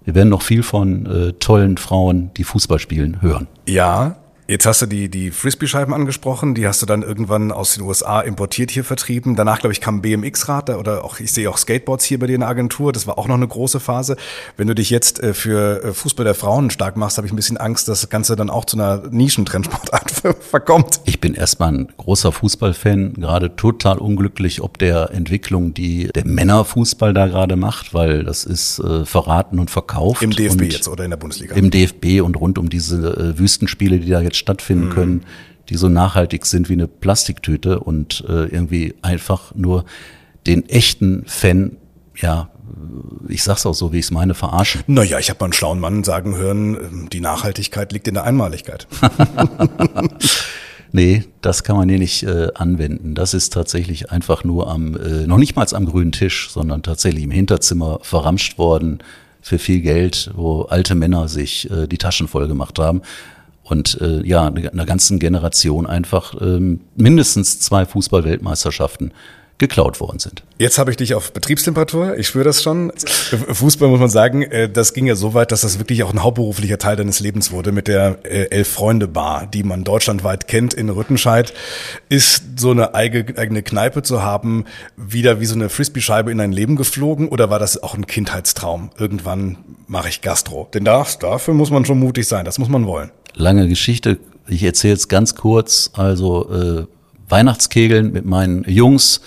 Wir 0.04 0.14
werden 0.14 0.28
noch 0.28 0.42
viel 0.42 0.62
von 0.62 1.06
äh, 1.06 1.32
tollen 1.34 1.78
Frauen, 1.78 2.30
die 2.36 2.44
Fußball 2.44 2.78
spielen, 2.78 3.22
hören. 3.22 3.46
Ja, 3.66 4.16
Jetzt 4.46 4.66
hast 4.66 4.82
du 4.82 4.86
die, 4.86 5.08
die 5.08 5.30
Frisbee-Scheiben 5.30 5.94
angesprochen, 5.94 6.54
die 6.54 6.66
hast 6.66 6.82
du 6.82 6.86
dann 6.86 7.02
irgendwann 7.02 7.50
aus 7.50 7.74
den 7.74 7.82
USA 7.82 8.20
importiert 8.20 8.70
hier 8.70 8.84
vertrieben. 8.84 9.36
Danach, 9.36 9.60
glaube 9.60 9.72
ich, 9.72 9.80
kam 9.80 10.02
BMX-Rad 10.02 10.68
oder 10.70 11.02
auch, 11.02 11.18
ich 11.18 11.32
sehe 11.32 11.48
auch 11.48 11.56
Skateboards 11.56 12.04
hier 12.04 12.18
bei 12.18 12.26
dir 12.26 12.34
in 12.34 12.40
der 12.40 12.50
Agentur. 12.50 12.92
Das 12.92 13.06
war 13.06 13.16
auch 13.16 13.26
noch 13.26 13.36
eine 13.36 13.48
große 13.48 13.80
Phase. 13.80 14.16
Wenn 14.58 14.68
du 14.68 14.74
dich 14.74 14.90
jetzt 14.90 15.22
äh, 15.22 15.32
für 15.32 15.82
äh, 15.82 15.92
Fußball 15.94 16.24
der 16.24 16.34
Frauen 16.34 16.68
stark 16.68 16.98
machst, 16.98 17.16
habe 17.16 17.26
ich 17.26 17.32
ein 17.32 17.36
bisschen 17.36 17.56
Angst, 17.56 17.88
dass 17.88 18.02
das 18.02 18.10
Ganze 18.10 18.36
dann 18.36 18.50
auch 18.50 18.66
zu 18.66 18.76
einer 18.76 19.02
Nischentrendsportart 19.10 20.10
verkommt. 20.40 21.00
Ich 21.06 21.20
bin 21.20 21.32
erstmal 21.32 21.72
ein 21.72 21.88
großer 21.96 22.30
Fußballfan, 22.30 23.14
gerade 23.14 23.56
total 23.56 23.96
unglücklich 23.96 24.60
ob 24.60 24.76
der 24.76 25.10
Entwicklung, 25.12 25.72
die 25.72 26.08
der 26.14 26.26
Männerfußball 26.26 27.14
da 27.14 27.28
gerade 27.28 27.56
macht, 27.56 27.94
weil 27.94 28.24
das 28.24 28.44
ist 28.44 28.78
äh, 28.80 29.06
verraten 29.06 29.58
und 29.58 29.70
verkauft. 29.70 30.22
Im 30.22 30.32
DFB 30.32 30.62
jetzt 30.64 30.88
oder 30.88 31.04
in 31.04 31.10
der 31.10 31.16
Bundesliga? 31.16 31.54
Im 31.54 31.70
DFB 31.70 32.20
und 32.22 32.36
rund 32.36 32.58
um 32.58 32.68
diese 32.68 33.16
äh, 33.16 33.38
Wüstenspiele, 33.38 34.00
die 34.00 34.10
da 34.10 34.20
jetzt 34.20 34.33
stattfinden 34.36 34.86
mhm. 34.86 34.90
können, 34.90 35.24
die 35.68 35.76
so 35.76 35.88
nachhaltig 35.88 36.46
sind 36.46 36.68
wie 36.68 36.74
eine 36.74 36.88
Plastiktüte 36.88 37.80
und 37.80 38.24
äh, 38.28 38.46
irgendwie 38.46 38.94
einfach 39.02 39.54
nur 39.54 39.84
den 40.46 40.68
echten 40.68 41.24
Fan, 41.26 41.76
ja, 42.16 42.50
ich 43.28 43.42
sag's 43.42 43.66
auch 43.66 43.74
so, 43.74 43.92
wie 43.92 43.98
ich 43.98 44.06
es 44.06 44.10
meine, 44.10 44.34
verarschen. 44.34 44.82
Naja, 44.86 45.18
ich 45.18 45.30
habe 45.30 45.38
mal 45.40 45.46
einen 45.46 45.52
schlauen 45.52 45.80
Mann 45.80 46.04
sagen 46.04 46.36
hören, 46.36 46.74
ähm, 46.74 47.08
die 47.10 47.20
Nachhaltigkeit 47.20 47.92
liegt 47.92 48.08
in 48.08 48.14
der 48.14 48.24
Einmaligkeit. 48.24 48.86
nee, 50.92 51.24
das 51.40 51.64
kann 51.64 51.76
man 51.76 51.88
hier 51.88 51.98
nicht 51.98 52.24
äh, 52.24 52.48
anwenden. 52.54 53.14
Das 53.14 53.32
ist 53.32 53.52
tatsächlich 53.52 54.10
einfach 54.10 54.44
nur 54.44 54.70
am, 54.70 54.96
äh, 54.96 55.26
noch 55.26 55.38
nicht 55.38 55.56
mal 55.56 55.66
am 55.72 55.86
grünen 55.86 56.12
Tisch, 56.12 56.50
sondern 56.50 56.82
tatsächlich 56.82 57.24
im 57.24 57.30
Hinterzimmer 57.30 58.00
verramscht 58.02 58.58
worden 58.58 58.98
für 59.40 59.58
viel 59.58 59.80
Geld, 59.80 60.30
wo 60.34 60.62
alte 60.62 60.94
Männer 60.94 61.28
sich 61.28 61.70
äh, 61.70 61.86
die 61.86 61.98
Taschen 61.98 62.28
voll 62.28 62.48
gemacht 62.48 62.78
haben 62.78 63.02
und 63.64 63.98
äh, 64.00 64.24
ja, 64.26 64.46
einer 64.46 64.86
ganzen 64.86 65.18
Generation 65.18 65.86
einfach 65.86 66.34
ähm, 66.40 66.80
mindestens 66.96 67.58
zwei 67.60 67.86
Fußball-Weltmeisterschaften 67.86 69.12
geklaut 69.58 70.00
worden 70.00 70.18
sind. 70.18 70.42
Jetzt 70.58 70.78
habe 70.78 70.90
ich 70.90 70.96
dich 70.96 71.14
auf 71.14 71.32
Betriebstemperatur. 71.32 72.16
Ich 72.18 72.26
spüre 72.26 72.44
das 72.44 72.62
schon. 72.62 72.92
Fußball 72.96 73.88
muss 73.88 74.00
man 74.00 74.08
sagen, 74.08 74.42
äh, 74.42 74.68
das 74.68 74.94
ging 74.94 75.06
ja 75.06 75.14
so 75.14 75.34
weit, 75.34 75.52
dass 75.52 75.60
das 75.62 75.78
wirklich 75.78 76.02
auch 76.02 76.12
ein 76.12 76.22
hauptberuflicher 76.22 76.78
Teil 76.78 76.96
deines 76.96 77.20
Lebens 77.20 77.52
wurde 77.52 77.72
mit 77.72 77.88
der 77.88 78.18
äh, 78.24 78.48
Elf-Freunde-Bar, 78.50 79.46
die 79.46 79.62
man 79.62 79.84
deutschlandweit 79.84 80.48
kennt 80.48 80.74
in 80.74 80.90
Rüttenscheid. 80.90 81.54
Ist 82.08 82.58
so 82.58 82.72
eine 82.72 82.94
eigene 82.94 83.62
Kneipe 83.62 84.02
zu 84.02 84.22
haben, 84.22 84.64
wieder 84.96 85.40
wie 85.40 85.46
so 85.46 85.54
eine 85.54 85.68
Frisbee-Scheibe 85.68 86.30
in 86.30 86.38
dein 86.38 86.52
Leben 86.52 86.76
geflogen 86.76 87.28
oder 87.28 87.50
war 87.50 87.58
das 87.58 87.82
auch 87.82 87.94
ein 87.94 88.06
Kindheitstraum? 88.06 88.90
Irgendwann 88.98 89.58
mache 89.86 90.08
ich 90.08 90.20
Gastro. 90.20 90.68
Denn 90.74 90.84
das, 90.84 91.18
dafür 91.18 91.54
muss 91.54 91.70
man 91.70 91.84
schon 91.84 91.98
mutig 91.98 92.26
sein, 92.26 92.44
das 92.44 92.58
muss 92.58 92.68
man 92.68 92.86
wollen 92.86 93.10
lange 93.34 93.68
Geschichte. 93.68 94.18
Ich 94.46 94.62
erzähle 94.62 94.94
es 94.94 95.08
ganz 95.08 95.34
kurz. 95.34 95.90
Also 95.94 96.50
äh, 96.52 96.86
Weihnachtskegeln 97.34 98.12
mit 98.12 98.24
meinen 98.24 98.62
Jungs 98.68 99.20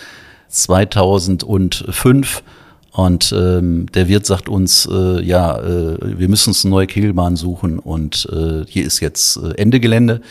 2005 0.48 2.42
und 2.94 3.36
ähm, 3.38 3.88
der 3.94 4.08
Wirt 4.08 4.26
sagt 4.26 4.48
uns, 4.48 4.88
äh, 4.90 5.22
ja, 5.22 5.60
äh, 5.60 5.98
wir 6.18 6.30
müssen 6.30 6.52
uns 6.52 6.64
eine 6.64 6.70
neue 6.70 6.88
Kegelbahn 6.88 7.36
suchen 7.36 7.80
und 7.80 8.30
äh, 8.32 8.66
hier 8.66 8.86
ist 8.86 9.02
jetzt 9.02 9.36
äh, 9.36 9.52
Ende 9.58 9.82
Gelände. 9.82 10.22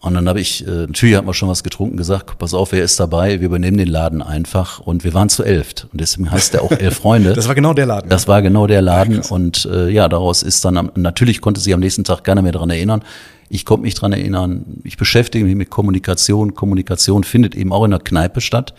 Und 0.00 0.12
dann 0.12 0.28
habe 0.28 0.40
ich, 0.40 0.66
äh, 0.68 0.70
natürlich 0.70 1.16
hat 1.16 1.24
man 1.24 1.32
schon 1.32 1.48
was 1.48 1.64
getrunken, 1.64 1.96
gesagt, 1.96 2.36
pass 2.36 2.52
auf, 2.52 2.72
wer 2.72 2.84
ist 2.84 3.00
dabei? 3.00 3.40
Wir 3.40 3.46
übernehmen 3.46 3.78
den 3.78 3.88
Laden 3.88 4.20
einfach. 4.20 4.78
Und 4.78 5.02
wir 5.02 5.14
waren 5.14 5.30
zu 5.30 5.42
elft. 5.42 5.88
Und 5.90 6.02
deswegen 6.02 6.30
heißt 6.30 6.52
der 6.52 6.62
auch 6.62 6.70
Elf 6.78 6.98
Freunde. 6.98 7.32
Das 7.32 7.48
war 7.48 7.54
genau 7.54 7.72
der 7.72 7.86
Laden. 7.86 8.10
Das 8.10 8.28
war 8.28 8.42
genau 8.42 8.66
der 8.66 8.82
Laden. 8.82 9.20
und 9.20 9.64
äh, 9.72 9.88
ja, 9.88 10.10
daraus 10.10 10.42
ist 10.42 10.62
dann, 10.66 10.76
am, 10.76 10.90
natürlich 10.94 11.40
konnte 11.40 11.62
sie 11.62 11.72
am 11.72 11.80
nächsten 11.80 12.04
Tag 12.04 12.22
keiner 12.22 12.42
mehr 12.42 12.52
dran 12.52 12.68
erinnern. 12.68 13.00
Ich 13.48 13.64
konnte 13.64 13.82
mich 13.82 13.94
dran 13.94 14.12
erinnern. 14.12 14.80
Ich 14.84 14.96
beschäftige 14.96 15.44
mich 15.44 15.54
mit 15.54 15.70
Kommunikation. 15.70 16.54
Kommunikation 16.54 17.24
findet 17.24 17.54
eben 17.54 17.72
auch 17.72 17.84
in 17.84 17.90
der 17.90 18.00
Kneipe 18.00 18.40
statt. 18.40 18.74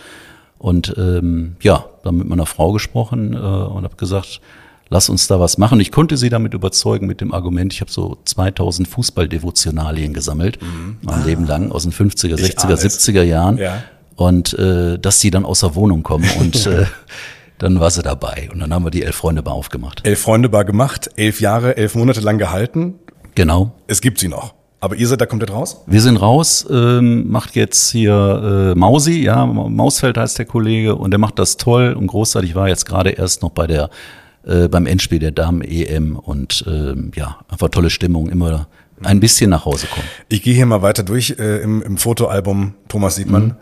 Und 0.58 0.96
ähm, 0.98 1.56
ja, 1.62 1.86
dann 2.04 2.18
mit 2.18 2.28
meiner 2.28 2.46
Frau 2.46 2.72
gesprochen 2.72 3.34
äh, 3.34 3.38
und 3.38 3.84
habe 3.84 3.96
gesagt, 3.98 4.42
lass 4.90 5.10
uns 5.10 5.28
da 5.28 5.40
was 5.40 5.58
machen. 5.58 5.80
Ich 5.80 5.92
konnte 5.92 6.18
sie 6.18 6.30
damit 6.30 6.54
überzeugen 6.54 7.08
mit 7.08 7.22
dem 7.22 7.34
Argument, 7.34 7.74
ich 7.74 7.82
habe 7.82 7.92
so 7.92 8.18
2000 8.26 8.88
Fußballdevotionalien 8.88 10.14
gesammelt, 10.14 10.62
mhm. 10.62 10.98
mein 11.02 11.22
ah. 11.22 11.26
Leben 11.26 11.46
lang, 11.46 11.72
aus 11.72 11.84
den 11.84 11.92
50er, 11.92 12.36
60er, 12.36 12.76
70er 12.76 13.24
Jahren. 13.24 13.58
Ja. 13.58 13.84
Und 14.16 14.54
äh, 14.58 14.98
dass 14.98 15.20
sie 15.20 15.30
dann 15.30 15.46
aus 15.46 15.60
der 15.60 15.76
Wohnung 15.76 16.04
kommen 16.04 16.30
und 16.40 16.66
äh, 16.68 16.86
dann 17.58 17.80
war 17.80 17.92
sie 17.92 18.02
dabei. 18.02 18.50
Und 18.52 18.60
dann 18.60 18.74
haben 18.74 18.86
wir 18.86 18.92
die 18.92 19.04
Elf 19.04 19.16
Freunde 19.16 19.44
Bar 19.44 19.54
aufgemacht. 19.54 20.06
Elf 20.06 20.20
Freunde 20.22 20.50
Bar 20.50 20.66
gemacht, 20.66 21.10
elf 21.16 21.42
Jahre, 21.42 21.78
elf 21.78 21.96
Monate 21.96 22.22
lang 22.22 22.38
gehalten. 22.38 22.96
Genau. 23.36 23.72
Es 23.88 24.02
gibt 24.02 24.20
sie 24.20 24.28
noch. 24.28 24.54
Aber 24.80 24.96
ihr 24.96 25.08
seid 25.08 25.20
da 25.22 25.26
komplett 25.26 25.52
raus? 25.52 25.82
Wir 25.88 26.02
sind 26.02 26.18
raus, 26.18 26.66
ähm, 26.70 27.30
macht 27.30 27.56
jetzt 27.56 27.92
hier 27.92 28.74
äh, 28.74 28.78
Mausi, 28.78 29.24
ja, 29.24 29.46
Mausfeld 29.46 30.18
heißt 30.18 30.38
der 30.38 30.46
Kollege 30.46 30.96
und 30.96 31.12
der 31.12 31.18
macht 31.18 31.40
das 31.40 31.58
toll 31.58 31.94
und 31.94 32.08
großartig. 32.08 32.54
War 32.56 32.68
jetzt 32.68 32.86
gerade 32.86 33.12
erst 33.12 33.42
noch 33.42 33.50
bei 33.50 33.66
der 33.68 33.90
äh, 34.46 34.68
beim 34.68 34.86
Endspiel 34.86 35.20
der 35.20 35.32
Damen-EM 35.32 36.18
und 36.18 36.66
äh, 36.68 36.94
ja, 37.16 37.40
einfach 37.50 37.70
tolle 37.70 37.90
Stimmung, 37.90 38.30
immer 38.30 38.68
ein 39.02 39.20
bisschen 39.20 39.50
nach 39.50 39.66
Hause 39.66 39.88
kommen. 39.88 40.06
Ich 40.30 40.44
gehe 40.44 40.54
hier 40.54 40.66
mal 40.66 40.82
weiter 40.82 41.04
durch 41.04 41.36
äh, 41.40 41.64
im, 41.64 41.82
im 41.82 41.98
Fotoalbum 41.98 42.76
Thomas 42.88 43.16
Siegmann. 43.16 43.44
Mhm. 43.44 43.56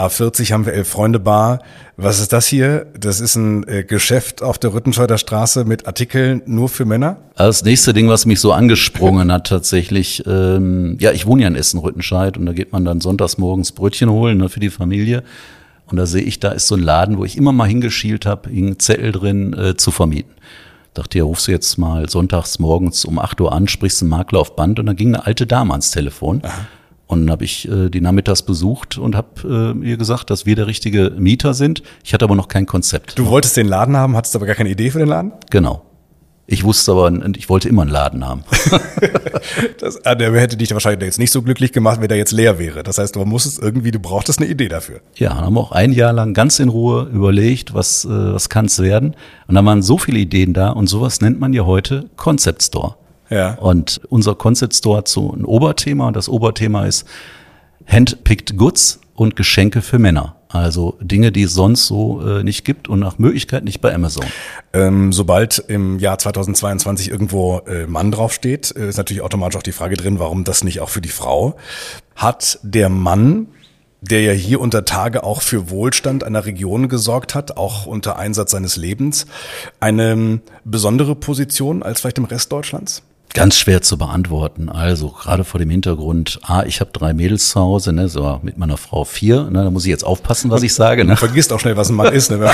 A40 0.00 0.52
haben 0.52 0.64
wir 0.64 0.72
Elf 0.72 0.88
Freunde 0.88 1.20
Bar. 1.20 1.60
Was 1.98 2.20
ist 2.20 2.32
das 2.32 2.46
hier? 2.46 2.86
Das 2.98 3.20
ist 3.20 3.36
ein 3.36 3.68
äh, 3.68 3.84
Geschäft 3.84 4.42
auf 4.42 4.58
der 4.58 4.72
Rüttenscheider 4.72 5.18
Straße 5.18 5.66
mit 5.66 5.86
Artikeln 5.86 6.40
nur 6.46 6.70
für 6.70 6.86
Männer? 6.86 7.18
Das 7.36 7.62
nächste 7.64 7.92
Ding, 7.92 8.08
was 8.08 8.24
mich 8.24 8.40
so 8.40 8.52
angesprungen 8.52 9.30
hat 9.30 9.48
tatsächlich, 9.48 10.24
ähm, 10.26 10.96
ja, 11.00 11.12
ich 11.12 11.26
wohne 11.26 11.42
ja 11.42 11.48
in 11.48 11.54
Essen-Rüttenscheid 11.54 12.38
und 12.38 12.46
da 12.46 12.54
geht 12.54 12.72
man 12.72 12.86
dann 12.86 13.02
sonntags 13.02 13.36
morgens 13.36 13.72
Brötchen 13.72 14.08
holen 14.08 14.38
ne, 14.38 14.48
für 14.48 14.60
die 14.60 14.70
Familie. 14.70 15.22
Und 15.86 15.98
da 15.98 16.06
sehe 16.06 16.22
ich, 16.22 16.40
da 16.40 16.52
ist 16.52 16.66
so 16.66 16.76
ein 16.76 16.82
Laden, 16.82 17.18
wo 17.18 17.24
ich 17.26 17.36
immer 17.36 17.52
mal 17.52 17.68
hingeschielt 17.68 18.24
habe, 18.24 18.48
hing 18.48 18.78
Zettel 18.78 19.12
drin, 19.12 19.52
äh, 19.52 19.76
zu 19.76 19.90
vermieten. 19.90 20.32
Dachte, 20.94 21.18
ja, 21.18 21.24
rufst 21.24 21.46
du 21.46 21.52
jetzt 21.52 21.76
mal 21.76 22.08
sonntags 22.08 22.58
morgens 22.58 23.04
um 23.04 23.18
8 23.18 23.40
Uhr 23.42 23.52
an, 23.52 23.68
sprichst 23.68 24.00
einen 24.00 24.10
Makler 24.10 24.40
auf 24.40 24.56
Band 24.56 24.78
und 24.78 24.86
dann 24.86 24.96
ging 24.96 25.08
eine 25.08 25.26
alte 25.26 25.46
Dame 25.46 25.72
ans 25.72 25.90
Telefon. 25.90 26.40
Aha. 26.42 26.66
Und 27.10 27.22
dann 27.22 27.30
habe 27.32 27.44
ich 27.44 27.68
äh, 27.68 27.90
die 27.90 28.00
nachmittags 28.00 28.42
besucht 28.42 28.96
und 28.96 29.16
habe 29.16 29.74
äh, 29.82 29.88
ihr 29.88 29.96
gesagt, 29.96 30.30
dass 30.30 30.46
wir 30.46 30.54
der 30.54 30.68
richtige 30.68 31.10
Mieter 31.18 31.54
sind. 31.54 31.82
Ich 32.04 32.14
hatte 32.14 32.24
aber 32.24 32.36
noch 32.36 32.46
kein 32.46 32.66
Konzept. 32.66 33.18
Du 33.18 33.26
wolltest 33.26 33.56
den 33.56 33.66
Laden 33.66 33.96
haben, 33.96 34.14
hattest 34.14 34.36
aber 34.36 34.46
gar 34.46 34.54
keine 34.54 34.70
Idee 34.70 34.90
für 34.90 35.00
den 35.00 35.08
Laden? 35.08 35.32
Genau. 35.50 35.82
Ich 36.46 36.62
wusste 36.62 36.92
aber, 36.92 37.12
ich 37.36 37.48
wollte 37.48 37.68
immer 37.68 37.82
einen 37.82 37.90
Laden 37.90 38.24
haben. 38.24 38.44
das, 39.78 39.96
äh, 39.96 40.16
der 40.16 40.32
hätte 40.34 40.56
dich 40.56 40.72
wahrscheinlich 40.72 41.04
jetzt 41.04 41.18
nicht 41.18 41.32
so 41.32 41.42
glücklich 41.42 41.72
gemacht, 41.72 42.00
wenn 42.00 42.08
der 42.08 42.16
jetzt 42.16 42.30
leer 42.30 42.60
wäre. 42.60 42.84
Das 42.84 42.98
heißt, 42.98 43.16
du 43.16 43.24
musstest 43.24 43.60
irgendwie, 43.60 43.90
du 43.90 43.98
brauchtest 43.98 44.38
eine 44.38 44.48
Idee 44.48 44.68
dafür. 44.68 45.00
Ja, 45.16 45.34
haben 45.34 45.54
wir 45.54 45.60
auch 45.60 45.72
ein 45.72 45.92
Jahr 45.92 46.12
lang 46.12 46.32
ganz 46.32 46.60
in 46.60 46.68
Ruhe 46.68 47.08
überlegt, 47.12 47.74
was, 47.74 48.04
äh, 48.04 48.08
was 48.08 48.48
kann 48.48 48.66
es 48.66 48.78
werden. 48.78 49.16
Und 49.48 49.56
da 49.56 49.64
waren 49.64 49.82
so 49.82 49.98
viele 49.98 50.20
Ideen 50.20 50.52
da 50.52 50.70
und 50.70 50.86
sowas 50.86 51.20
nennt 51.20 51.40
man 51.40 51.52
ja 51.52 51.66
heute 51.66 52.08
Concept 52.14 52.62
Store. 52.62 52.94
Ja. 53.30 53.54
Und 53.54 54.00
unser 54.08 54.34
Concept 54.34 54.74
Store 54.74 54.98
hat 54.98 55.08
so 55.08 55.32
ein 55.32 55.44
Oberthema 55.44 56.10
das 56.12 56.28
Oberthema 56.28 56.86
ist 56.86 57.06
Handpicked 57.86 58.56
Goods 58.56 59.00
und 59.14 59.36
Geschenke 59.36 59.82
für 59.82 59.98
Männer. 59.98 60.36
Also 60.48 60.96
Dinge, 61.00 61.30
die 61.30 61.42
es 61.42 61.54
sonst 61.54 61.86
so 61.86 62.20
äh, 62.26 62.42
nicht 62.42 62.64
gibt 62.64 62.88
und 62.88 62.98
nach 62.98 63.18
Möglichkeit 63.18 63.64
nicht 63.64 63.80
bei 63.80 63.94
Amazon. 63.94 64.24
Ähm, 64.72 65.12
sobald 65.12 65.58
im 65.68 66.00
Jahr 66.00 66.18
2022 66.18 67.08
irgendwo 67.08 67.58
äh, 67.66 67.86
Mann 67.86 68.10
draufsteht, 68.10 68.74
äh, 68.76 68.88
ist 68.88 68.96
natürlich 68.96 69.22
automatisch 69.22 69.56
auch 69.56 69.62
die 69.62 69.72
Frage 69.72 69.96
drin, 69.96 70.18
warum 70.18 70.42
das 70.42 70.64
nicht 70.64 70.80
auch 70.80 70.88
für 70.88 71.00
die 71.00 71.08
Frau. 71.08 71.56
Hat 72.16 72.58
der 72.62 72.88
Mann 72.88 73.46
der 74.02 74.22
ja 74.22 74.32
hier 74.32 74.60
unter 74.60 74.84
Tage 74.84 75.24
auch 75.24 75.42
für 75.42 75.68
Wohlstand 75.68 76.24
einer 76.24 76.46
Region 76.46 76.88
gesorgt 76.88 77.34
hat, 77.34 77.58
auch 77.58 77.84
unter 77.84 78.16
Einsatz 78.16 78.52
seines 78.52 78.76
Lebens, 78.76 79.26
eine 79.78 80.40
besondere 80.64 81.14
Position 81.14 81.82
als 81.82 82.00
vielleicht 82.00 82.16
im 82.16 82.24
Rest 82.24 82.50
Deutschlands? 82.50 83.02
Ganz 83.32 83.56
schwer 83.56 83.80
zu 83.82 83.96
beantworten. 83.96 84.68
Also 84.68 85.08
gerade 85.08 85.44
vor 85.44 85.60
dem 85.60 85.70
Hintergrund, 85.70 86.40
ah, 86.42 86.64
ich 86.66 86.80
habe 86.80 86.90
drei 86.92 87.14
Mädels 87.14 87.50
zu 87.50 87.60
Hause, 87.60 87.92
ne, 87.92 88.08
so 88.08 88.40
mit 88.42 88.58
meiner 88.58 88.76
Frau 88.76 89.04
vier. 89.04 89.44
Ne, 89.44 89.64
da 89.64 89.70
muss 89.70 89.84
ich 89.84 89.90
jetzt 89.90 90.04
aufpassen, 90.04 90.50
was 90.50 90.62
ich 90.62 90.74
sage. 90.74 91.04
Ne? 91.04 91.12
Du 91.12 91.16
vergisst 91.16 91.52
auch 91.52 91.60
schnell, 91.60 91.76
was 91.76 91.90
ein 91.90 91.96
Mann 91.96 92.12
ist. 92.12 92.30
Ne? 92.30 92.50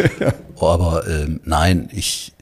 oh, 0.56 0.66
aber 0.66 1.06
ähm, 1.06 1.40
nein, 1.44 1.88
ich 1.92 2.32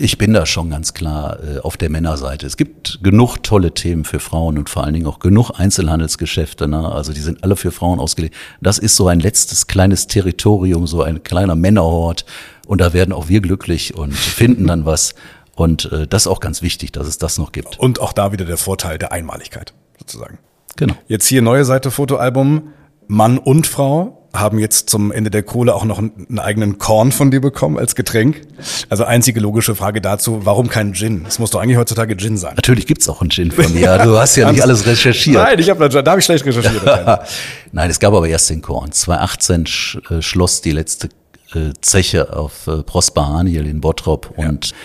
ich 0.00 0.18
bin 0.18 0.32
da 0.32 0.46
schon 0.46 0.70
ganz 0.70 0.94
klar 0.94 1.38
äh, 1.42 1.58
auf 1.58 1.76
der 1.76 1.90
Männerseite. 1.90 2.46
Es 2.46 2.56
gibt 2.56 3.00
genug 3.02 3.42
tolle 3.42 3.74
Themen 3.74 4.04
für 4.04 4.18
Frauen 4.18 4.56
und 4.56 4.70
vor 4.70 4.84
allen 4.84 4.94
Dingen 4.94 5.06
auch 5.06 5.18
genug 5.18 5.50
Einzelhandelsgeschäfte. 5.58 6.68
Ne? 6.68 6.90
Also 6.90 7.12
die 7.12 7.20
sind 7.20 7.44
alle 7.44 7.56
für 7.56 7.70
Frauen 7.70 8.00
ausgelegt. 8.00 8.34
Das 8.62 8.78
ist 8.78 8.96
so 8.96 9.08
ein 9.08 9.20
letztes 9.20 9.66
kleines 9.66 10.06
Territorium, 10.06 10.86
so 10.86 11.02
ein 11.02 11.22
kleiner 11.22 11.54
Männerhort. 11.54 12.24
Und 12.66 12.80
da 12.80 12.92
werden 12.92 13.12
auch 13.12 13.28
wir 13.28 13.40
glücklich 13.40 13.94
und 13.94 14.14
finden 14.14 14.66
dann 14.66 14.86
was. 14.86 15.14
Und 15.60 15.92
äh, 15.92 16.06
das 16.06 16.22
ist 16.22 16.26
auch 16.26 16.40
ganz 16.40 16.62
wichtig, 16.62 16.90
dass 16.92 17.06
es 17.06 17.18
das 17.18 17.36
noch 17.36 17.52
gibt. 17.52 17.78
Und 17.78 18.00
auch 18.00 18.14
da 18.14 18.32
wieder 18.32 18.46
der 18.46 18.56
Vorteil 18.56 18.96
der 18.96 19.12
Einmaligkeit, 19.12 19.74
sozusagen. 19.98 20.38
Genau. 20.76 20.94
Jetzt 21.06 21.26
hier 21.26 21.42
neue 21.42 21.66
Seite 21.66 21.90
Fotoalbum. 21.90 22.72
Mann 23.08 23.36
und 23.36 23.66
Frau 23.66 24.26
haben 24.32 24.58
jetzt 24.58 24.88
zum 24.88 25.12
Ende 25.12 25.28
der 25.28 25.42
Kohle 25.42 25.74
auch 25.74 25.84
noch 25.84 25.98
einen 25.98 26.38
eigenen 26.38 26.78
Korn 26.78 27.12
von 27.12 27.30
dir 27.30 27.42
bekommen 27.42 27.76
als 27.76 27.94
Getränk. 27.94 28.40
Also 28.88 29.04
einzige 29.04 29.40
logische 29.40 29.74
Frage 29.74 30.00
dazu, 30.00 30.46
warum 30.46 30.70
kein 30.70 30.94
Gin? 30.94 31.26
Es 31.28 31.38
muss 31.38 31.50
doch 31.50 31.60
eigentlich 31.60 31.76
heutzutage 31.76 32.16
Gin 32.16 32.38
sein. 32.38 32.54
Natürlich 32.56 32.86
gibt's 32.86 33.06
auch 33.10 33.20
einen 33.20 33.28
Gin 33.28 33.50
von 33.50 33.70
mir. 33.74 33.98
Du 33.98 34.16
hast 34.16 34.36
ja 34.36 34.50
nicht 34.50 34.62
alles 34.62 34.86
recherchiert. 34.86 35.44
Nein, 35.44 35.58
ich 35.58 35.68
hab, 35.68 35.78
da 35.78 36.10
habe 36.10 36.20
ich 36.20 36.24
schlecht 36.24 36.46
recherchiert. 36.46 36.84
Nein, 37.72 37.90
es 37.90 38.00
gab 38.00 38.14
aber 38.14 38.26
erst 38.26 38.48
den 38.48 38.62
Korn. 38.62 38.92
2018 38.92 39.66
sch, 39.66 39.98
äh, 40.08 40.22
schloss 40.22 40.62
die 40.62 40.72
letzte 40.72 41.10
äh, 41.52 41.72
Zeche 41.82 42.34
auf 42.34 42.66
äh, 42.66 42.82
Prosper 42.82 43.28
Haniel 43.28 43.66
in 43.66 43.82
Bottrop 43.82 44.32
und 44.38 44.70
ja 44.70 44.76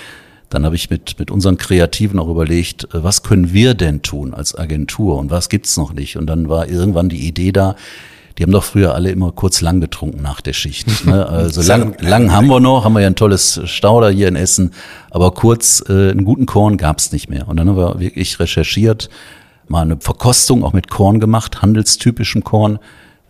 dann 0.50 0.66
habe 0.66 0.76
ich 0.76 0.90
mit, 0.90 1.18
mit 1.20 1.32
unseren 1.32 1.58
Kreativen 1.58 2.20
auch 2.20 2.28
überlegt, 2.28 2.86
äh, 2.94 3.04
was 3.04 3.24
können 3.24 3.54
wir 3.54 3.74
denn 3.74 4.02
tun 4.02 4.34
als 4.34 4.56
Agentur 4.56 5.18
und 5.18 5.32
was 5.32 5.50
gibt's 5.50 5.78
noch 5.78 5.94
nicht? 5.94 6.18
Und 6.18 6.28
dann 6.28 6.50
war 6.50 6.68
irgendwann 6.68 7.10
die 7.10 7.28
Idee 7.28 7.52
da, 7.52 7.76
die 8.38 8.44
haben 8.44 8.52
doch 8.52 8.64
früher 8.64 8.94
alle 8.94 9.12
immer 9.12 9.32
kurz 9.32 9.62
lang 9.62 9.80
getrunken 9.80 10.22
nach 10.22 10.42
der 10.42 10.54
Schicht. 10.54 10.88
Ne? 11.06 11.28
Also 11.28 11.62
lang, 11.62 11.96
lang 12.00 12.32
haben 12.32 12.48
wir 12.48 12.60
noch, 12.60 12.84
haben 12.84 12.94
wir 12.94 13.02
ja 13.02 13.08
ein 13.08 13.16
tolles 13.16 13.62
Stauder 13.66 14.10
hier 14.10 14.28
in 14.28 14.36
Essen, 14.36 14.72
aber 15.12 15.32
kurz 15.32 15.84
äh, 15.88 16.12
einen 16.12 16.26
guten 16.26 16.46
Korn 16.48 16.78
gab's 16.78 17.12
nicht 17.12 17.30
mehr. 17.30 17.48
Und 17.48 17.58
dann 17.58 17.70
haben 17.70 17.78
wir 17.78 18.00
wirklich 18.00 18.40
recherchiert, 18.40 19.10
mal 19.68 19.82
eine 19.82 19.98
Verkostung 19.98 20.64
auch 20.64 20.74
mit 20.74 20.90
Korn 20.90 21.20
gemacht, 21.20 21.62
handelstypischem 21.62 22.44
Korn 22.44 22.80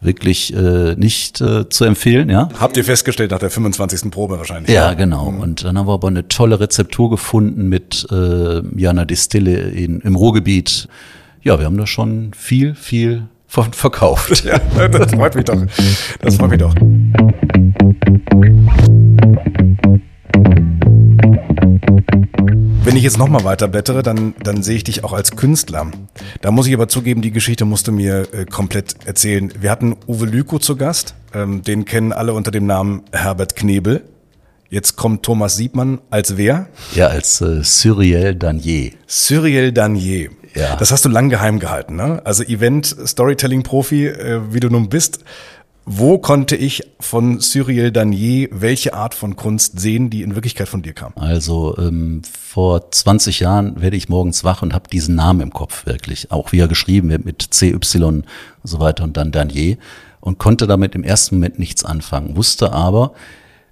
wirklich 0.01 0.53
äh, 0.53 0.95
nicht 0.95 1.41
äh, 1.41 1.67
zu 1.69 1.85
empfehlen. 1.85 2.29
Ja. 2.29 2.49
Habt 2.59 2.77
ihr 2.77 2.83
festgestellt 2.83 3.31
nach 3.31 3.39
der 3.39 3.49
25. 3.49 4.11
Probe 4.11 4.37
wahrscheinlich? 4.37 4.73
Ja, 4.73 4.89
ja? 4.89 4.93
genau. 4.93 5.31
Mhm. 5.31 5.39
Und 5.39 5.63
dann 5.63 5.77
haben 5.77 5.87
wir 5.87 5.93
aber 5.93 6.07
eine 6.07 6.27
tolle 6.27 6.59
Rezeptur 6.59 7.09
gefunden 7.09 7.67
mit 7.67 8.07
äh, 8.11 8.61
ja, 8.75 8.89
einer 8.89 9.05
Distille 9.05 9.57
in, 9.57 10.01
im 10.01 10.15
Ruhrgebiet. 10.15 10.87
Ja, 11.41 11.59
wir 11.59 11.65
haben 11.65 11.77
da 11.77 11.87
schon 11.87 12.31
viel, 12.33 12.75
viel 12.75 13.27
von 13.47 13.73
verkauft. 13.73 14.43
Ja, 14.45 14.59
das 14.87 15.13
freut 15.13 15.35
mich 15.35 15.45
doch. 15.45 15.61
Das 16.21 16.35
freut 16.37 16.51
mich 16.51 16.59
doch. 16.59 16.75
Wenn 22.85 22.97
ich 22.97 23.03
jetzt 23.03 23.17
nochmal 23.17 23.43
weiter 23.43 23.67
blättere, 23.67 24.03
dann, 24.03 24.35
dann 24.43 24.61
sehe 24.61 24.75
ich 24.75 24.83
dich 24.83 25.03
auch 25.03 25.11
als 25.11 25.35
Künstler. 25.35 25.87
Da 26.41 26.51
muss 26.51 26.67
ich 26.67 26.73
aber 26.75 26.87
zugeben, 26.87 27.23
die 27.23 27.31
Geschichte 27.31 27.65
musst 27.65 27.87
du 27.87 27.91
mir 27.91 28.31
äh, 28.31 28.45
komplett 28.45 28.95
erzählen. 29.05 29.51
Wir 29.59 29.71
hatten 29.71 29.95
Uwe 30.05 30.27
Lüko 30.27 30.59
zu 30.59 30.75
Gast, 30.75 31.15
ähm, 31.33 31.63
den 31.63 31.85
kennen 31.85 32.13
alle 32.13 32.33
unter 32.33 32.51
dem 32.51 32.67
Namen 32.67 33.01
Herbert 33.11 33.55
Knebel. 33.55 34.03
Jetzt 34.69 34.97
kommt 34.97 35.23
Thomas 35.23 35.55
Siebmann 35.55 35.99
als 36.11 36.37
wer? 36.37 36.67
Ja, 36.93 37.07
als 37.07 37.41
äh, 37.41 37.63
Cyriel 37.63 38.35
Danier. 38.35 38.91
Cyriel 39.07 39.71
Danier. 39.71 40.29
Ja. 40.53 40.75
Das 40.75 40.91
hast 40.91 41.05
du 41.05 41.09
lang 41.09 41.29
geheim 41.29 41.59
gehalten, 41.59 41.95
ne? 41.95 42.21
Also 42.23 42.43
Event-Storytelling-Profi, 42.43 44.07
äh, 44.07 44.41
wie 44.51 44.59
du 44.59 44.69
nun 44.69 44.89
bist. 44.89 45.25
Wo 45.87 46.17
konnte 46.17 46.55
ich 46.55 46.81
von 46.99 47.39
Cyriel 47.39 47.91
Danier 47.91 48.49
welche 48.51 48.95
Art 48.95 49.13
von 49.13 49.35
Kunst 49.35 49.79
sehen, 49.79 50.09
die 50.09 50.23
in 50.23 50.33
Wirklichkeit 50.33 50.67
von 50.67 50.81
dir 50.81 50.93
kam? 50.93 51.13
Also 51.15 51.77
ähm, 51.77 52.23
vor 52.23 52.89
20 52.89 53.39
Jahren 53.39 53.79
werde 53.79 53.95
ich 53.95 54.09
morgens 54.09 54.43
wach 54.43 54.63
und 54.63 54.73
habe 54.73 54.89
diesen 54.89 55.13
Namen 55.13 55.41
im 55.41 55.53
Kopf 55.53 55.85
wirklich, 55.85 56.31
auch 56.31 56.51
wie 56.51 56.59
er 56.59 56.67
geschrieben 56.67 57.09
wird 57.09 57.23
mit 57.23 57.53
CY 57.53 57.75
und 58.03 58.25
so 58.63 58.79
weiter 58.79 59.03
und 59.03 59.15
dann 59.15 59.31
Danier 59.31 59.77
und 60.21 60.39
konnte 60.39 60.65
damit 60.65 60.95
im 60.95 61.03
ersten 61.03 61.35
Moment 61.35 61.59
nichts 61.59 61.85
anfangen, 61.85 62.35
wusste 62.35 62.73
aber, 62.73 63.13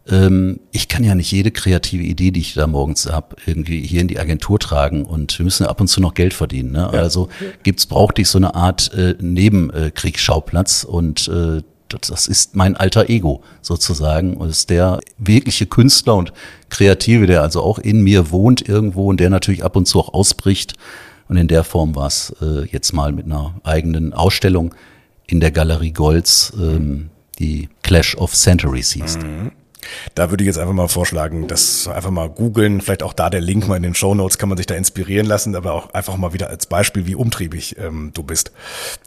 ähm, 0.08 0.60
ich 0.72 0.88
kann 0.88 1.04
ja 1.04 1.16
nicht 1.16 1.32
jede 1.32 1.50
kreative 1.50 2.04
Idee, 2.04 2.30
die 2.30 2.42
ich 2.42 2.54
da 2.54 2.68
morgens 2.68 3.12
habe, 3.12 3.38
irgendwie 3.48 3.82
hier 3.82 4.02
in 4.02 4.08
die 4.08 4.20
Agentur 4.20 4.60
tragen 4.60 5.04
und 5.06 5.40
wir 5.40 5.46
müssen 5.46 5.66
ab 5.66 5.82
und 5.82 5.88
zu 5.88 6.00
noch 6.00 6.14
Geld 6.14 6.36
verdienen. 6.36 6.74
Ne? 6.74 6.90
Ja. 6.94 7.00
Also 7.00 7.30
gibt's 7.64 7.88
brauchte 7.88 8.22
ich 8.22 8.30
so 8.30 8.38
eine 8.38 8.54
Art 8.54 8.94
äh, 8.94 9.16
Nebenkriegsschauplatz 9.20 10.84
und 10.84 11.28
äh, 11.28 11.64
das 12.00 12.28
ist 12.28 12.56
mein 12.56 12.76
alter 12.76 13.10
Ego 13.10 13.44
sozusagen 13.62 14.38
und 14.38 14.50
ist 14.50 14.70
der 14.70 15.00
wirkliche 15.18 15.66
Künstler 15.66 16.16
und 16.16 16.34
Kreative, 16.70 17.28
der 17.28 17.42
also 17.42 17.62
auch 17.62 17.80
in 17.80 18.02
mir 18.02 18.32
wohnt 18.32 18.68
irgendwo 18.68 19.10
und 19.10 19.20
der 19.20 19.30
natürlich 19.30 19.64
ab 19.64 19.76
und 19.76 19.88
zu 19.88 20.00
auch 20.00 20.14
ausbricht. 20.14 20.74
Und 21.30 21.38
in 21.38 21.48
der 21.48 21.64
Form 21.64 21.96
war 21.96 22.08
es 22.08 22.36
äh, 22.42 22.66
jetzt 22.66 22.94
mal 22.94 23.12
mit 23.12 23.26
einer 23.26 23.56
eigenen 23.64 24.14
Ausstellung 24.14 24.76
in 25.26 25.40
der 25.40 25.52
Galerie 25.52 25.92
Golds, 25.92 26.54
ähm, 26.58 27.10
die 27.40 27.70
Clash 27.82 28.16
of 28.18 28.34
Centuries 28.34 28.92
hieß. 28.92 29.18
Mhm. 29.18 29.52
Da 30.16 30.30
würde 30.30 30.44
ich 30.44 30.48
jetzt 30.48 30.58
einfach 30.58 30.74
mal 30.74 30.88
vorschlagen, 30.88 31.48
das 31.48 31.88
einfach 31.88 32.12
mal 32.12 32.30
googeln, 32.30 32.82
vielleicht 32.82 33.04
auch 33.04 33.14
da 33.14 33.30
der 33.30 33.42
Link 33.42 33.68
mal 33.68 33.78
in 33.78 33.84
den 33.84 33.96
Show 33.96 34.16
Notes, 34.16 34.38
kann 34.38 34.50
man 34.50 34.58
sich 34.58 34.68
da 34.68 34.76
inspirieren 34.76 35.26
lassen, 35.26 35.56
aber 35.56 35.74
auch 35.74 35.94
einfach 35.94 36.18
mal 36.18 36.34
wieder 36.34 36.50
als 36.50 36.66
Beispiel, 36.66 37.06
wie 37.06 37.16
umtriebig 37.16 37.76
ähm, 37.78 38.12
du 38.14 38.24
bist. 38.24 38.52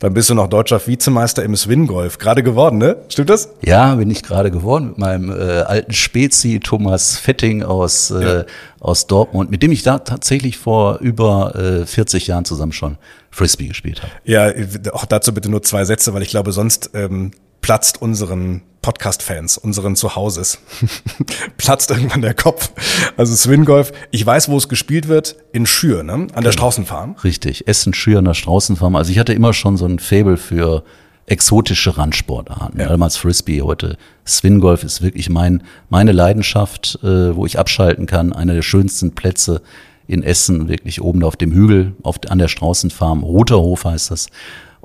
Dann 0.00 0.14
bist 0.14 0.30
du 0.30 0.34
noch 0.34 0.48
deutscher 0.48 0.84
Vizemeister 0.86 1.42
im 1.42 1.56
Swingolf, 1.56 2.18
gerade 2.18 2.42
geworden, 2.42 2.78
ne? 2.78 2.96
Stimmt 3.08 3.30
das? 3.30 3.50
Ja, 3.62 3.94
bin 3.94 4.10
ich 4.10 4.22
gerade 4.22 4.50
geworden 4.50 4.88
mit 4.88 4.98
meinem 4.98 5.30
äh, 5.30 5.60
alten 5.62 5.92
Spezi 5.92 6.60
Thomas 6.62 7.16
Fetting 7.18 7.62
aus 7.62 8.10
äh, 8.10 8.38
ja. 8.38 8.44
aus 8.80 9.06
Dortmund, 9.06 9.50
mit 9.50 9.62
dem 9.62 9.72
ich 9.72 9.82
da 9.82 9.98
tatsächlich 9.98 10.58
vor 10.58 10.98
über 10.98 11.54
äh, 11.54 11.86
40 11.86 12.26
Jahren 12.26 12.44
zusammen 12.44 12.72
schon 12.72 12.98
Frisbee 13.30 13.68
gespielt 13.68 14.02
habe. 14.02 14.12
Ja, 14.24 14.52
auch 14.92 15.04
dazu 15.04 15.34
bitte 15.34 15.50
nur 15.50 15.62
zwei 15.62 15.84
Sätze, 15.84 16.14
weil 16.14 16.22
ich 16.22 16.30
glaube, 16.30 16.52
sonst 16.52 16.90
ähm, 16.94 17.32
platzt 17.66 18.00
unseren 18.00 18.62
Podcast-Fans, 18.80 19.58
unseren 19.58 19.96
Zuhauses, 19.96 20.60
platzt 21.56 21.90
irgendwann 21.90 22.22
der 22.22 22.32
Kopf. 22.32 22.70
Also 23.16 23.34
Swingolf, 23.34 23.90
ich 24.12 24.24
weiß, 24.24 24.48
wo 24.48 24.56
es 24.56 24.68
gespielt 24.68 25.08
wird, 25.08 25.34
in 25.52 25.66
Schür, 25.66 26.04
ne? 26.04 26.12
an 26.12 26.28
der 26.28 26.42
genau. 26.42 26.52
Straußenfarm. 26.52 27.16
Richtig, 27.24 27.66
Essen, 27.66 27.92
Schür 27.92 28.20
an 28.20 28.26
der 28.26 28.34
Straußenfarm. 28.34 28.94
Also 28.94 29.10
ich 29.10 29.18
hatte 29.18 29.32
immer 29.32 29.52
schon 29.52 29.76
so 29.76 29.84
ein 29.84 29.98
Fable 29.98 30.36
für 30.36 30.84
exotische 31.26 31.98
Randsportarten. 31.98 32.78
Ja. 32.78 32.86
Damals 32.86 33.16
Frisbee, 33.16 33.62
heute 33.62 33.96
Swingolf 34.24 34.84
ist 34.84 35.02
wirklich 35.02 35.28
mein, 35.28 35.64
meine 35.88 36.12
Leidenschaft, 36.12 37.00
äh, 37.02 37.34
wo 37.34 37.46
ich 37.46 37.58
abschalten 37.58 38.06
kann. 38.06 38.32
Einer 38.32 38.54
der 38.54 38.62
schönsten 38.62 39.16
Plätze 39.16 39.60
in 40.06 40.22
Essen, 40.22 40.68
wirklich 40.68 41.02
oben 41.02 41.24
auf 41.24 41.34
dem 41.34 41.50
Hügel, 41.50 41.96
auf, 42.04 42.20
an 42.28 42.38
der 42.38 42.46
Straußenfarm. 42.46 43.24
Roter 43.24 43.58
Hof 43.58 43.86
heißt 43.86 44.12
das. 44.12 44.28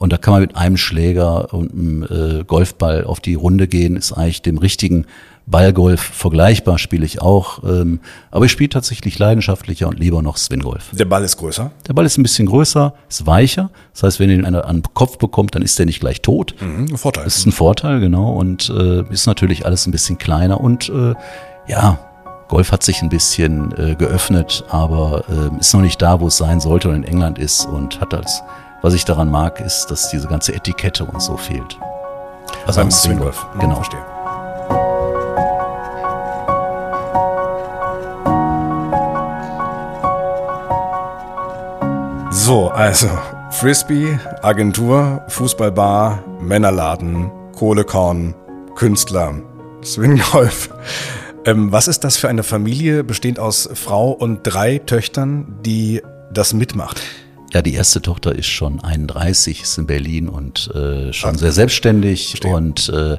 Und 0.02 0.12
da 0.12 0.18
kann 0.18 0.32
man 0.32 0.42
mit 0.42 0.56
einem 0.56 0.78
Schläger 0.78 1.54
und 1.54 1.74
einem 1.74 2.04
äh, 2.04 2.44
Golfball 2.44 3.04
auf 3.04 3.20
die 3.20 3.36
Runde 3.36 3.68
gehen, 3.68 3.96
ist 3.96 4.14
eigentlich 4.14 4.42
dem 4.42 4.58
richtigen 4.58 5.06
Ballgolf 5.46 6.02
vergleichbar, 6.02 6.80
spiele 6.80 7.06
ich 7.06 7.22
auch. 7.22 7.64
Ähm, 7.64 8.00
aber 8.32 8.46
ich 8.46 8.52
spiele 8.52 8.70
tatsächlich 8.70 9.20
leidenschaftlicher 9.20 9.88
und 9.88 10.00
lieber 10.00 10.24
noch 10.24 10.38
Swingolf. 10.38 10.90
Der 10.94 11.06
Ball 11.06 11.24
ist 11.24 11.38
größer? 11.38 11.70
Der 11.88 11.94
Ball 11.94 12.08
ist 12.08 12.18
ein 12.18 12.24
bisschen 12.24 12.48
größer, 12.48 12.96
ist 13.08 13.28
weicher. 13.28 13.70
Das 13.94 14.02
heißt, 14.02 14.20
wenn 14.20 14.32
ihn 14.32 14.44
einer 14.44 14.66
an 14.66 14.78
den 14.78 14.94
Kopf 14.96 15.20
bekommt, 15.20 15.54
dann 15.54 15.62
ist 15.62 15.78
der 15.78 15.86
nicht 15.86 16.00
gleich 16.00 16.24
tot. 16.24 16.56
Mhm, 16.60 16.88
ein 16.90 16.98
Vorteil. 16.98 17.26
Das 17.26 17.38
ist 17.38 17.46
ein 17.46 17.52
Vorteil, 17.52 18.00
genau. 18.00 18.32
Und 18.34 18.72
äh, 18.76 19.04
ist 19.14 19.28
natürlich 19.28 19.68
alles 19.68 19.86
ein 19.86 19.92
bisschen 19.92 20.18
kleiner. 20.18 20.62
Und 20.62 20.90
äh, 20.90 21.14
ja, 21.68 22.00
Golf 22.48 22.72
hat 22.72 22.82
sich 22.82 23.04
ein 23.04 23.10
bisschen 23.10 23.72
äh, 23.78 23.94
geöffnet, 23.94 24.64
aber 24.68 25.26
äh, 25.30 25.60
ist 25.60 25.76
noch 25.76 25.82
nicht 25.82 26.02
da, 26.02 26.20
wo 26.20 26.26
es 26.26 26.38
sein 26.38 26.60
sollte 26.60 26.90
und 26.90 26.96
in 26.96 27.04
England 27.04 27.38
ist 27.38 27.68
und 27.68 28.02
hat 28.02 28.16
als 28.16 28.42
was 28.82 28.94
ich 28.94 29.06
daran 29.06 29.30
mag, 29.30 29.60
ist, 29.60 29.88
dass 29.92 30.10
diese 30.10 30.28
ganze 30.28 30.54
Etikette 30.54 31.06
uns 31.06 31.26
so 31.26 31.38
fehlt. 31.38 31.78
Also 32.66 32.82
beim 32.82 32.92
Swingwolf. 32.92 33.46
Genau. 33.60 33.76
Verstehe. 33.76 34.04
So, 42.32 42.70
also 42.70 43.08
Frisbee, 43.52 44.20
Agentur, 44.42 45.24
Fußballbar, 45.28 46.24
Männerladen, 46.40 47.32
Kohlekorn, 47.56 48.34
Künstler, 48.76 49.36
Swinggolf. 49.84 50.70
Ähm, 51.46 51.72
was 51.72 51.88
ist 51.88 52.04
das 52.04 52.18
für 52.18 52.30
eine 52.30 52.44
Familie, 52.44 53.04
bestehend 53.04 53.40
aus 53.40 53.70
Frau 53.74 54.12
und 54.12 54.42
drei 54.44 54.80
Töchtern, 54.80 55.60
die 55.66 56.02
das 56.32 56.54
mitmacht? 56.54 57.02
Ja, 57.54 57.62
die 57.62 57.74
erste 57.74 58.02
Tochter 58.02 58.34
ist 58.34 58.48
schon 58.48 58.82
31, 58.82 59.62
ist 59.62 59.78
in 59.78 59.88
Berlin 59.88 60.30
und 60.30 60.70
äh, 60.74 61.12
schon 61.12 61.38
sehr 61.38 61.52
selbstständig 61.52 62.30
Verstehe. 62.30 62.56
und 62.56 62.90
äh, 62.90 63.18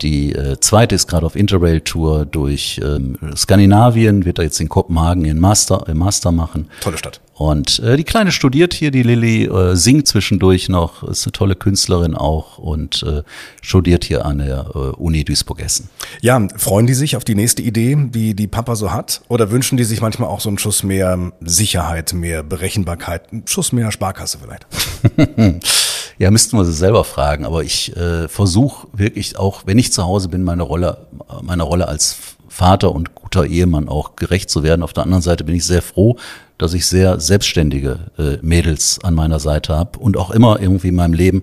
die 0.00 0.32
äh, 0.32 0.60
zweite 0.60 0.94
ist 0.94 1.08
gerade 1.08 1.26
auf 1.26 1.34
Interrail-Tour 1.34 2.24
durch 2.24 2.80
ähm, 2.84 3.18
Skandinavien, 3.34 4.24
wird 4.24 4.38
da 4.38 4.42
jetzt 4.42 4.60
in 4.60 4.68
Kopenhagen 4.68 5.24
ihren 5.24 5.40
Master, 5.40 5.88
äh, 5.88 5.94
Master 5.94 6.30
machen. 6.30 6.70
Tolle 6.80 6.98
Stadt. 6.98 7.20
Und 7.38 7.78
äh, 7.78 7.96
die 7.96 8.02
Kleine 8.02 8.32
studiert 8.32 8.74
hier, 8.74 8.90
die 8.90 9.04
Lilly, 9.04 9.44
äh, 9.44 9.76
singt 9.76 10.08
zwischendurch 10.08 10.68
noch, 10.68 11.04
ist 11.04 11.24
eine 11.24 11.32
tolle 11.32 11.54
Künstlerin 11.54 12.16
auch 12.16 12.58
und 12.58 13.04
äh, 13.04 13.22
studiert 13.62 14.04
hier 14.04 14.26
an 14.26 14.38
der 14.38 14.66
äh, 14.74 14.78
Uni 14.96 15.24
Duisburg-Essen. 15.24 15.88
Ja, 16.20 16.44
freuen 16.56 16.88
die 16.88 16.94
sich 16.94 17.16
auf 17.16 17.22
die 17.22 17.36
nächste 17.36 17.62
Idee, 17.62 17.96
die 17.96 18.34
die 18.34 18.48
Papa 18.48 18.74
so 18.74 18.92
hat? 18.92 19.22
Oder 19.28 19.52
wünschen 19.52 19.76
die 19.76 19.84
sich 19.84 20.00
manchmal 20.00 20.28
auch 20.28 20.40
so 20.40 20.48
einen 20.48 20.58
Schuss 20.58 20.82
mehr 20.82 21.32
Sicherheit, 21.40 22.12
mehr 22.12 22.42
Berechenbarkeit, 22.42 23.32
einen 23.32 23.46
Schuss 23.46 23.70
mehr 23.70 23.92
Sparkasse 23.92 24.38
vielleicht? 24.42 24.66
Ja, 26.20 26.32
müssten 26.32 26.56
wir 26.56 26.64
sie 26.64 26.72
selber 26.72 27.04
fragen. 27.04 27.46
Aber 27.46 27.62
ich 27.62 27.96
äh, 27.96 28.26
versuche 28.26 28.88
wirklich 28.92 29.38
auch, 29.38 29.62
wenn 29.66 29.78
ich 29.78 29.92
zu 29.92 30.02
Hause 30.02 30.28
bin, 30.28 30.42
meine 30.42 30.64
Rolle, 30.64 31.06
meiner 31.42 31.62
Rolle 31.62 31.86
als 31.86 32.16
Vater 32.48 32.90
und 32.92 33.14
guter 33.14 33.46
Ehemann 33.46 33.88
auch 33.88 34.16
gerecht 34.16 34.50
zu 34.50 34.64
werden. 34.64 34.82
Auf 34.82 34.92
der 34.92 35.04
anderen 35.04 35.22
Seite 35.22 35.44
bin 35.44 35.54
ich 35.54 35.64
sehr 35.64 35.80
froh, 35.80 36.16
dass 36.58 36.74
ich 36.74 36.86
sehr 36.86 37.20
selbstständige 37.20 37.98
äh, 38.18 38.36
Mädels 38.42 38.98
an 39.02 39.14
meiner 39.14 39.38
Seite 39.38 39.74
habe 39.74 39.98
und 39.98 40.16
auch 40.16 40.30
immer 40.30 40.60
irgendwie 40.60 40.88
in 40.88 40.96
meinem 40.96 41.14
Leben 41.14 41.42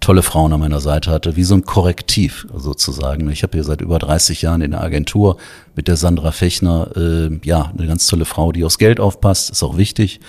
tolle 0.00 0.22
Frauen 0.22 0.52
an 0.52 0.60
meiner 0.60 0.80
Seite 0.80 1.10
hatte, 1.10 1.36
wie 1.36 1.44
so 1.44 1.54
ein 1.54 1.64
Korrektiv 1.64 2.46
sozusagen. 2.54 3.30
Ich 3.30 3.42
habe 3.42 3.52
hier 3.52 3.64
seit 3.64 3.82
über 3.82 3.98
30 3.98 4.42
Jahren 4.42 4.62
in 4.62 4.70
der 4.70 4.82
Agentur 4.82 5.36
mit 5.76 5.88
der 5.88 5.96
Sandra 5.96 6.32
Fechner, 6.32 6.88
äh, 6.96 7.38
ja, 7.44 7.70
eine 7.76 7.86
ganz 7.86 8.06
tolle 8.06 8.24
Frau, 8.24 8.50
die 8.50 8.64
aufs 8.64 8.78
Geld 8.78 8.98
aufpasst, 8.98 9.50
ist 9.50 9.62
auch 9.62 9.76
wichtig 9.76 10.20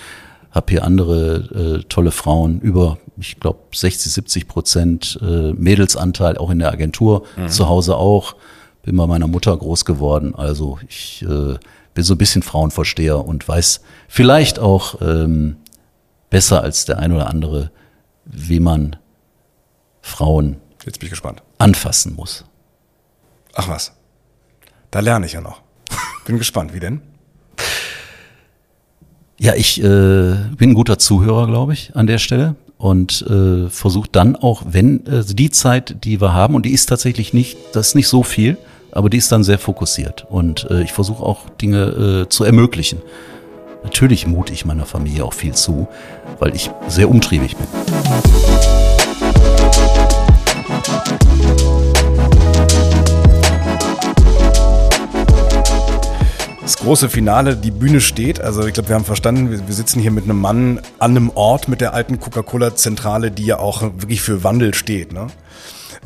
habe 0.51 0.65
hier 0.69 0.83
andere 0.83 1.79
äh, 1.79 1.83
tolle 1.87 2.11
Frauen, 2.11 2.59
über, 2.59 2.97
ich 3.17 3.39
glaube, 3.39 3.59
60, 3.73 4.11
70 4.11 4.47
Prozent 4.47 5.19
äh, 5.21 5.53
Mädelsanteil, 5.53 6.37
auch 6.37 6.49
in 6.49 6.59
der 6.59 6.71
Agentur, 6.71 7.23
mhm. 7.37 7.47
zu 7.47 7.67
Hause 7.67 7.95
auch. 7.95 8.35
Bin 8.83 8.97
bei 8.97 9.07
meiner 9.07 9.27
Mutter 9.27 9.55
groß 9.55 9.85
geworden. 9.85 10.35
Also 10.35 10.79
ich 10.89 11.23
äh, 11.27 11.55
bin 11.93 12.03
so 12.03 12.13
ein 12.15 12.17
bisschen 12.17 12.43
Frauenversteher 12.43 13.25
und 13.25 13.47
weiß 13.47 13.81
vielleicht 14.07 14.59
auch 14.59 15.01
ähm, 15.01 15.57
besser 16.29 16.63
als 16.63 16.85
der 16.85 16.99
ein 16.99 17.11
oder 17.11 17.27
andere, 17.27 17.71
wie 18.25 18.59
man 18.59 18.95
Frauen 20.01 20.57
Jetzt 20.85 20.99
bin 20.99 21.07
ich 21.07 21.11
gespannt. 21.11 21.43
anfassen 21.57 22.15
muss. 22.15 22.45
Ach 23.53 23.67
was. 23.67 23.93
Da 24.89 24.99
lerne 24.99 25.25
ich 25.25 25.33
ja 25.33 25.41
noch. 25.41 25.61
Bin 26.25 26.37
gespannt. 26.37 26.73
Wie 26.73 26.79
denn? 26.79 27.01
Ja, 29.37 29.55
ich 29.55 29.79
äh, 29.79 29.83
bin 29.83 30.69
ein 30.69 30.73
guter 30.75 30.99
Zuhörer, 30.99 31.47
glaube 31.47 31.73
ich, 31.73 31.95
an 31.95 32.05
der 32.05 32.19
Stelle 32.19 32.55
und 32.77 33.23
äh, 33.27 33.69
versuche 33.69 34.07
dann 34.11 34.35
auch, 34.35 34.63
wenn 34.67 35.05
äh, 35.07 35.23
die 35.25 35.49
Zeit, 35.49 36.03
die 36.03 36.21
wir 36.21 36.33
haben, 36.33 36.53
und 36.53 36.65
die 36.65 36.71
ist 36.71 36.87
tatsächlich 36.87 37.33
nicht, 37.33 37.57
das 37.73 37.89
ist 37.89 37.95
nicht 37.95 38.07
so 38.07 38.21
viel, 38.21 38.57
aber 38.91 39.09
die 39.09 39.17
ist 39.17 39.31
dann 39.31 39.43
sehr 39.43 39.59
fokussiert 39.59 40.25
und 40.29 40.69
äh, 40.69 40.81
ich 40.81 40.91
versuche 40.91 41.23
auch 41.23 41.49
Dinge 41.61 42.25
äh, 42.25 42.29
zu 42.29 42.43
ermöglichen. 42.43 43.01
Natürlich 43.83 44.27
mute 44.27 44.53
ich 44.53 44.65
meiner 44.65 44.85
Familie 44.85 45.25
auch 45.25 45.33
viel 45.33 45.53
zu, 45.53 45.87
weil 46.39 46.55
ich 46.55 46.69
sehr 46.87 47.09
umtriebig 47.09 47.55
bin. 47.55 47.67
das 56.61 56.77
große 56.77 57.09
Finale, 57.09 57.57
die 57.57 57.71
Bühne 57.71 57.99
steht. 57.99 58.39
Also 58.39 58.65
ich 58.65 58.73
glaube, 58.73 58.87
wir 58.89 58.95
haben 58.95 59.03
verstanden, 59.03 59.51
wir, 59.51 59.67
wir, 59.67 59.73
sitzen 59.73 59.99
hier 59.99 60.11
mit 60.11 60.23
einem 60.23 60.39
Mann 60.39 60.79
an 60.99 61.11
einem 61.11 61.29
Ort 61.31 61.67
mit 61.67 61.81
der 61.81 61.93
alten 61.93 62.19
Coca-Cola-Zentrale, 62.19 63.29
die 63.29 63.45
ja 63.45 63.59
auch 63.59 63.81
wirklich 63.81 64.21
für 64.21 64.45
Wandel 64.45 64.73
steht. 64.73 65.11
Ne? 65.11 65.27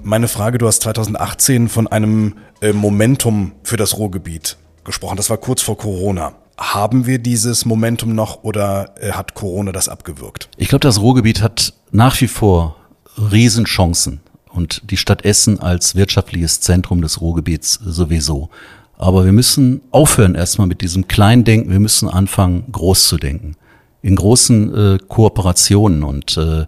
Meine 0.03 0.27
Frage, 0.27 0.57
du 0.57 0.67
hast 0.67 0.83
2018 0.83 1.69
von 1.69 1.87
einem 1.87 2.35
äh, 2.61 2.73
Momentum 2.73 3.53
für 3.63 3.77
das 3.77 3.97
Ruhrgebiet 3.97 4.57
gesprochen. 4.83 5.17
Das 5.17 5.29
war 5.29 5.37
kurz 5.37 5.61
vor 5.61 5.77
Corona. 5.77 6.33
Haben 6.57 7.05
wir 7.05 7.19
dieses 7.19 7.65
Momentum 7.65 8.15
noch 8.15 8.43
oder 8.43 8.95
äh, 8.99 9.11
hat 9.11 9.33
Corona 9.33 9.71
das 9.71 9.89
abgewürgt? 9.89 10.49
Ich 10.57 10.69
glaube, 10.69 10.81
das 10.81 11.01
Ruhrgebiet 11.01 11.41
hat 11.41 11.73
nach 11.91 12.19
wie 12.21 12.27
vor 12.27 12.75
Riesenchancen 13.17 14.21
und 14.49 14.89
die 14.89 14.97
Stadt 14.97 15.25
Essen 15.25 15.59
als 15.59 15.95
wirtschaftliches 15.95 16.61
Zentrum 16.61 17.01
des 17.01 17.19
Ruhrgebiets 17.19 17.79
sowieso. 17.83 18.49
Aber 18.97 19.25
wir 19.25 19.33
müssen 19.33 19.81
aufhören 19.91 20.35
erstmal 20.35 20.67
mit 20.67 20.81
diesem 20.81 21.07
Kleindenken. 21.07 21.71
Wir 21.71 21.79
müssen 21.79 22.09
anfangen, 22.09 22.63
groß 22.71 23.07
zu 23.07 23.17
denken. 23.17 23.55
In 24.01 24.15
großen 24.15 24.95
äh, 24.95 24.97
Kooperationen. 25.07 26.03
Und 26.03 26.37
äh, 26.37 26.65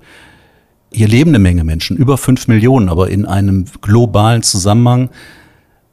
hier 0.92 1.08
leben 1.08 1.32
eine 1.32 1.40
Menge 1.40 1.64
Menschen, 1.64 1.98
über 1.98 2.18
fünf 2.18 2.48
Millionen, 2.48 2.90
aber 2.90 3.10
in 3.10 3.26
einem 3.26 3.66
globalen 3.82 4.44
Zusammenhang 4.44 5.10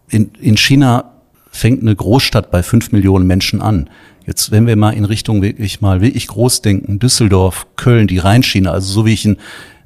in, 0.08 0.30
in 0.40 0.56
China 0.56 1.12
fängt 1.50 1.82
eine 1.82 1.94
Großstadt 1.94 2.50
bei 2.50 2.62
fünf 2.62 2.92
Millionen 2.92 3.26
Menschen 3.26 3.60
an. 3.62 3.88
Jetzt, 4.26 4.50
wenn 4.50 4.66
wir 4.66 4.76
mal 4.76 4.92
in 4.92 5.04
Richtung 5.04 5.42
wirklich 5.42 5.80
mal 5.80 6.00
wirklich 6.00 6.28
groß 6.28 6.62
denken, 6.62 6.98
Düsseldorf, 6.98 7.66
Köln, 7.76 8.06
die 8.06 8.18
Rheinschiene, 8.18 8.70
also 8.70 8.92
so 8.92 9.06
wie 9.06 9.12
ich 9.12 9.24
ein 9.24 9.36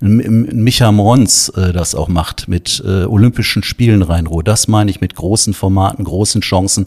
Micha 0.00 0.92
Mons 0.92 1.48
äh, 1.50 1.72
das 1.72 1.96
auch 1.96 2.06
macht 2.06 2.46
mit 2.46 2.80
äh, 2.86 3.04
Olympischen 3.04 3.64
Spielen 3.64 4.02
Rhein-Ruhr. 4.02 4.44
Das 4.44 4.68
meine 4.68 4.92
ich 4.92 5.00
mit 5.00 5.16
großen 5.16 5.54
Formaten, 5.54 6.04
großen 6.04 6.40
Chancen, 6.40 6.86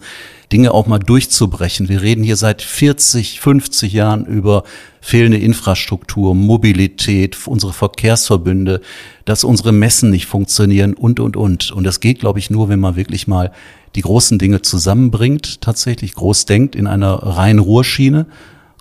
Dinge 0.54 0.74
auch 0.74 0.88
mal 0.88 1.00
durchzubrechen. 1.00 1.90
Wir 1.90 2.02
reden 2.02 2.24
hier 2.24 2.38
seit 2.38 2.62
40, 2.62 3.42
50 3.42 3.92
Jahren 3.92 4.26
über 4.26 4.64
fehlende 5.02 5.40
Infrastruktur, 5.40 6.36
Mobilität, 6.36 7.38
unsere 7.48 7.74
Verkehrsverbünde, 7.74 8.80
dass 9.26 9.44
unsere 9.44 9.74
Messen 9.74 10.10
nicht 10.10 10.28
funktionieren 10.28 10.94
und, 10.94 11.20
und, 11.20 11.36
und. 11.36 11.72
Und 11.72 11.84
das 11.84 12.00
geht, 12.00 12.20
glaube 12.20 12.40
ich, 12.40 12.50
nur, 12.50 12.70
wenn 12.70 12.80
man 12.80 12.96
wirklich 12.96 13.28
mal 13.28 13.52
die 13.96 14.02
großen 14.02 14.40
Dinge 14.40 14.62
zusammenbringt, 14.62 15.62
tatsächlich 15.62 16.14
groß 16.14 16.46
denkt 16.46 16.76
in 16.76 16.88
einer 16.88 17.14
Rhein-Ruhr-Schiene 17.14 18.26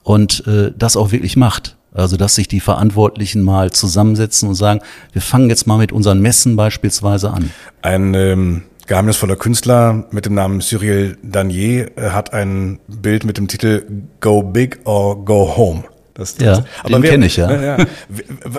und 0.02 0.46
äh, 0.46 0.72
das 0.76 0.96
auch 0.96 1.12
wirklich 1.12 1.36
macht. 1.36 1.76
Also, 1.92 2.16
dass 2.16 2.36
sich 2.36 2.46
die 2.46 2.60
Verantwortlichen 2.60 3.42
mal 3.42 3.72
zusammensetzen 3.72 4.48
und 4.48 4.54
sagen, 4.54 4.80
wir 5.12 5.22
fangen 5.22 5.50
jetzt 5.50 5.66
mal 5.66 5.76
mit 5.76 5.90
unseren 5.90 6.20
Messen 6.20 6.54
beispielsweise 6.54 7.32
an. 7.32 7.50
Ein 7.82 8.14
ähm, 8.14 8.62
geheimnisvoller 8.86 9.36
Künstler 9.36 10.06
mit 10.12 10.26
dem 10.26 10.34
Namen 10.34 10.60
Cyril 10.60 11.16
Danier 11.22 11.90
äh, 11.96 12.10
hat 12.10 12.32
ein 12.32 12.78
Bild 12.86 13.24
mit 13.24 13.38
dem 13.38 13.48
Titel 13.48 13.84
Go 14.20 14.42
Big 14.42 14.80
or 14.84 15.24
Go 15.24 15.56
Home. 15.56 15.84
Das, 16.20 16.34
das, 16.34 16.58
ja, 16.58 16.64
aber 16.82 17.00
den 17.00 17.02
kenne 17.02 17.26
ich 17.26 17.36
ja. 17.36 17.62
ja. 17.78 17.86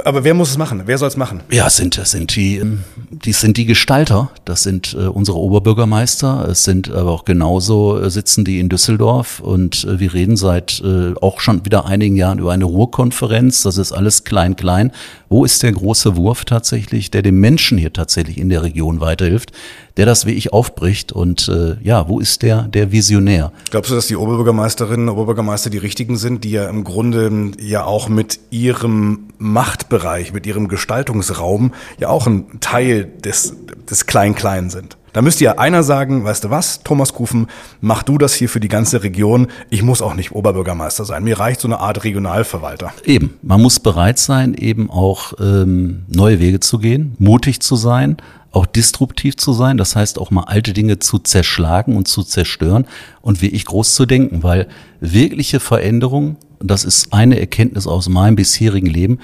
Aber 0.03 0.23
wer 0.23 0.33
muss 0.33 0.49
es 0.49 0.57
machen? 0.57 0.81
Wer 0.85 0.97
soll 0.97 1.09
es 1.09 1.15
machen? 1.15 1.43
Ja, 1.51 1.69
sind 1.69 1.95
das 1.95 2.09
sind 2.09 2.35
die, 2.35 2.57
ähm, 2.57 2.79
die 3.11 3.33
sind 3.33 3.55
die 3.57 3.65
Gestalter. 3.65 4.31
Das 4.45 4.63
sind 4.63 4.95
äh, 4.95 5.05
unsere 5.05 5.37
Oberbürgermeister. 5.37 6.47
Es 6.49 6.63
sind 6.63 6.89
aber 6.89 7.11
auch 7.11 7.23
genauso 7.23 8.01
äh, 8.01 8.09
sitzen 8.09 8.45
die 8.45 8.59
in 8.59 8.67
Düsseldorf 8.67 9.41
und 9.41 9.83
äh, 9.83 9.99
wir 9.99 10.11
reden 10.11 10.37
seit 10.37 10.81
äh, 10.83 11.13
auch 11.21 11.39
schon 11.39 11.63
wieder 11.63 11.85
einigen 11.85 12.15
Jahren 12.15 12.39
über 12.39 12.51
eine 12.51 12.65
Ruhrkonferenz. 12.65 13.61
Das 13.61 13.77
ist 13.77 13.91
alles 13.91 14.23
klein 14.23 14.55
klein. 14.55 14.91
Wo 15.29 15.45
ist 15.45 15.61
der 15.61 15.71
große 15.71 16.15
Wurf 16.15 16.45
tatsächlich, 16.45 17.11
der 17.11 17.21
dem 17.21 17.39
Menschen 17.39 17.77
hier 17.77 17.93
tatsächlich 17.93 18.39
in 18.39 18.49
der 18.49 18.63
Region 18.63 19.01
weiterhilft? 19.01 19.51
der 19.97 20.05
das 20.05 20.25
wie 20.25 20.31
ich 20.31 20.53
aufbricht. 20.53 21.11
Und 21.11 21.47
äh, 21.49 21.75
ja, 21.83 22.07
wo 22.07 22.19
ist 22.19 22.41
der, 22.41 22.63
der 22.63 22.91
Visionär? 22.91 23.51
Glaubst 23.69 23.91
du, 23.91 23.95
dass 23.95 24.07
die 24.07 24.15
Oberbürgermeisterinnen 24.15 25.09
und 25.09 25.15
Oberbürgermeister 25.15 25.69
die 25.69 25.77
richtigen 25.77 26.17
sind, 26.17 26.43
die 26.43 26.51
ja 26.51 26.69
im 26.69 26.83
Grunde 26.83 27.50
ja 27.59 27.83
auch 27.83 28.09
mit 28.09 28.39
ihrem 28.51 29.29
Machtbereich, 29.37 30.33
mit 30.33 30.45
ihrem 30.45 30.67
Gestaltungsraum 30.67 31.73
ja 31.99 32.09
auch 32.09 32.27
ein 32.27 32.59
Teil 32.59 33.05
des, 33.05 33.55
des 33.89 34.05
Klein-Klein 34.05 34.69
sind? 34.69 34.97
Da 35.13 35.21
müsste 35.21 35.43
ja 35.43 35.57
einer 35.57 35.83
sagen, 35.83 36.23
weißt 36.23 36.45
du 36.45 36.49
was, 36.49 36.83
Thomas 36.83 37.13
Kufen, 37.13 37.47
mach 37.81 38.03
du 38.03 38.17
das 38.17 38.33
hier 38.33 38.47
für 38.47 38.61
die 38.61 38.69
ganze 38.69 39.03
Region. 39.03 39.47
Ich 39.69 39.83
muss 39.83 40.01
auch 40.01 40.13
nicht 40.13 40.31
Oberbürgermeister 40.31 41.03
sein. 41.03 41.23
Mir 41.23 41.37
reicht 41.37 41.59
so 41.59 41.67
eine 41.67 41.79
Art 41.79 42.05
Regionalverwalter. 42.05 42.93
Eben, 43.03 43.33
man 43.41 43.61
muss 43.61 43.79
bereit 43.79 44.19
sein, 44.19 44.53
eben 44.53 44.89
auch 44.89 45.33
ähm, 45.39 46.05
neue 46.07 46.39
Wege 46.39 46.61
zu 46.61 46.79
gehen, 46.79 47.15
mutig 47.19 47.61
zu 47.61 47.75
sein, 47.75 48.17
auch 48.51 48.65
disruptiv 48.65 49.37
zu 49.37 49.53
sein, 49.53 49.77
das 49.77 49.95
heißt 49.95 50.19
auch 50.19 50.31
mal 50.31 50.43
alte 50.43 50.73
Dinge 50.73 50.99
zu 50.99 51.19
zerschlagen 51.19 51.95
und 51.95 52.07
zu 52.07 52.23
zerstören 52.23 52.85
und 53.21 53.41
wirklich 53.41 53.65
groß 53.65 53.95
zu 53.95 54.05
denken, 54.05 54.43
weil 54.43 54.67
wirkliche 54.99 55.59
Veränderung, 55.59 56.37
und 56.61 56.69
das 56.69 56.85
ist 56.85 57.11
eine 57.11 57.39
Erkenntnis 57.39 57.87
aus 57.87 58.07
meinem 58.07 58.35
bisherigen 58.35 58.85
Leben, 58.85 59.19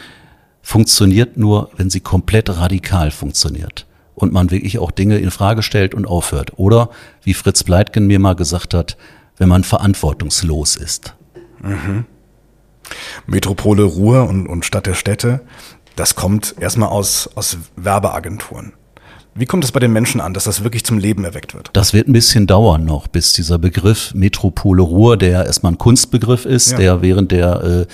funktioniert 0.64 1.38
nur, 1.38 1.70
wenn 1.78 1.92
sie 1.92 2.00
komplett 2.00 2.50
radikal 2.50 3.12
funktioniert 3.12 3.86
und 4.16 4.34
man 4.34 4.50
wirklich 4.50 4.80
auch 4.80 4.90
Dinge 4.90 5.20
in 5.20 5.30
Frage 5.30 5.62
stellt 5.62 5.94
und 5.94 6.08
aufhört. 6.08 6.54
Oder 6.58 6.90
wie 7.22 7.36
Fritz 7.36 7.64
Bleitgen 7.64 8.08
mir 8.08 8.18
mal 8.18 8.34
gesagt 8.34 8.74
hat, 8.74 8.98
wenn 9.38 9.50
man 9.50 9.64
verantwortungslos 9.64 10.76
ist. 10.78 11.14
Mhm. 11.62 12.06
Metropole 13.28 13.84
Ruhr 13.84 14.28
und, 14.28 14.48
und 14.48 14.66
Stadt 14.66 14.88
der 14.88 14.96
Städte, 14.96 15.42
das 15.96 16.16
kommt 16.16 16.56
erstmal 16.60 16.90
aus, 16.90 17.30
aus 17.36 17.60
Werbeagenturen. 17.76 18.74
Wie 19.38 19.46
kommt 19.46 19.64
es 19.64 19.72
bei 19.72 19.80
den 19.80 19.94
Menschen 19.94 20.20
an, 20.20 20.34
dass 20.34 20.46
das 20.46 20.64
wirklich 20.64 20.84
zum 20.84 20.98
Leben 20.98 21.24
erweckt 21.24 21.54
wird? 21.54 21.70
Das 21.74 21.94
wird 21.94 22.08
ein 22.08 22.14
bisschen 22.14 22.48
dauern 22.48 22.86
noch, 22.86 23.08
bis 23.08 23.34
dieser 23.34 23.60
Begriff 23.60 24.14
Metropole 24.16 24.82
Ruhr, 24.82 25.16
der 25.16 25.46
erstmal 25.46 25.74
ein 25.74 25.78
Kunstbegriff 25.78 26.46
ist, 26.46 26.72
ja. 26.72 26.78
der 26.78 27.02
während 27.04 27.32
der 27.32 27.64
äh, 27.64 27.86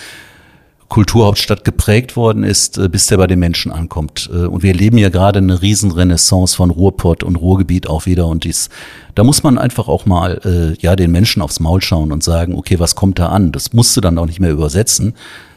Kulturhauptstadt 0.87 1.65
geprägt 1.65 2.15
worden 2.15 2.43
ist, 2.43 2.77
äh, 2.77 2.87
bis 2.87 3.07
der 3.07 3.17
bei 3.17 3.27
den 3.27 3.39
Menschen 3.39 3.73
ankommt. 3.73 4.29
Äh, 4.33 4.45
und 4.45 4.63
wir 4.63 4.71
erleben 4.71 4.97
ja 4.97 5.09
gerade 5.09 5.39
eine 5.39 5.61
Riesenrenaissance 5.61 6.55
von 6.55 6.69
Ruhrpott 6.69 7.23
und 7.23 7.35
Ruhrgebiet 7.35 7.87
auch 7.89 8.05
wieder. 8.05 8.27
Und 8.27 8.45
dies, 8.45 8.69
da 9.15 9.25
muss 9.25 9.43
man 9.43 9.57
einfach 9.57 9.89
auch 9.89 10.05
mal 10.05 10.39
äh, 10.45 10.81
ja 10.81 10.95
den 10.95 11.11
Menschen 11.11 11.41
aufs 11.41 11.59
Maul 11.59 11.81
schauen 11.81 12.13
und 12.13 12.23
sagen, 12.23 12.55
okay, 12.55 12.79
was 12.79 12.95
kommt 12.95 13.19
da 13.19 13.27
an? 13.27 13.51
Das 13.51 13.73
musst 13.73 13.97
du 13.97 14.01
dann 14.01 14.17
auch 14.17 14.27
nicht 14.27 14.39
mehr 14.39 14.51
übersetzen 14.51 15.13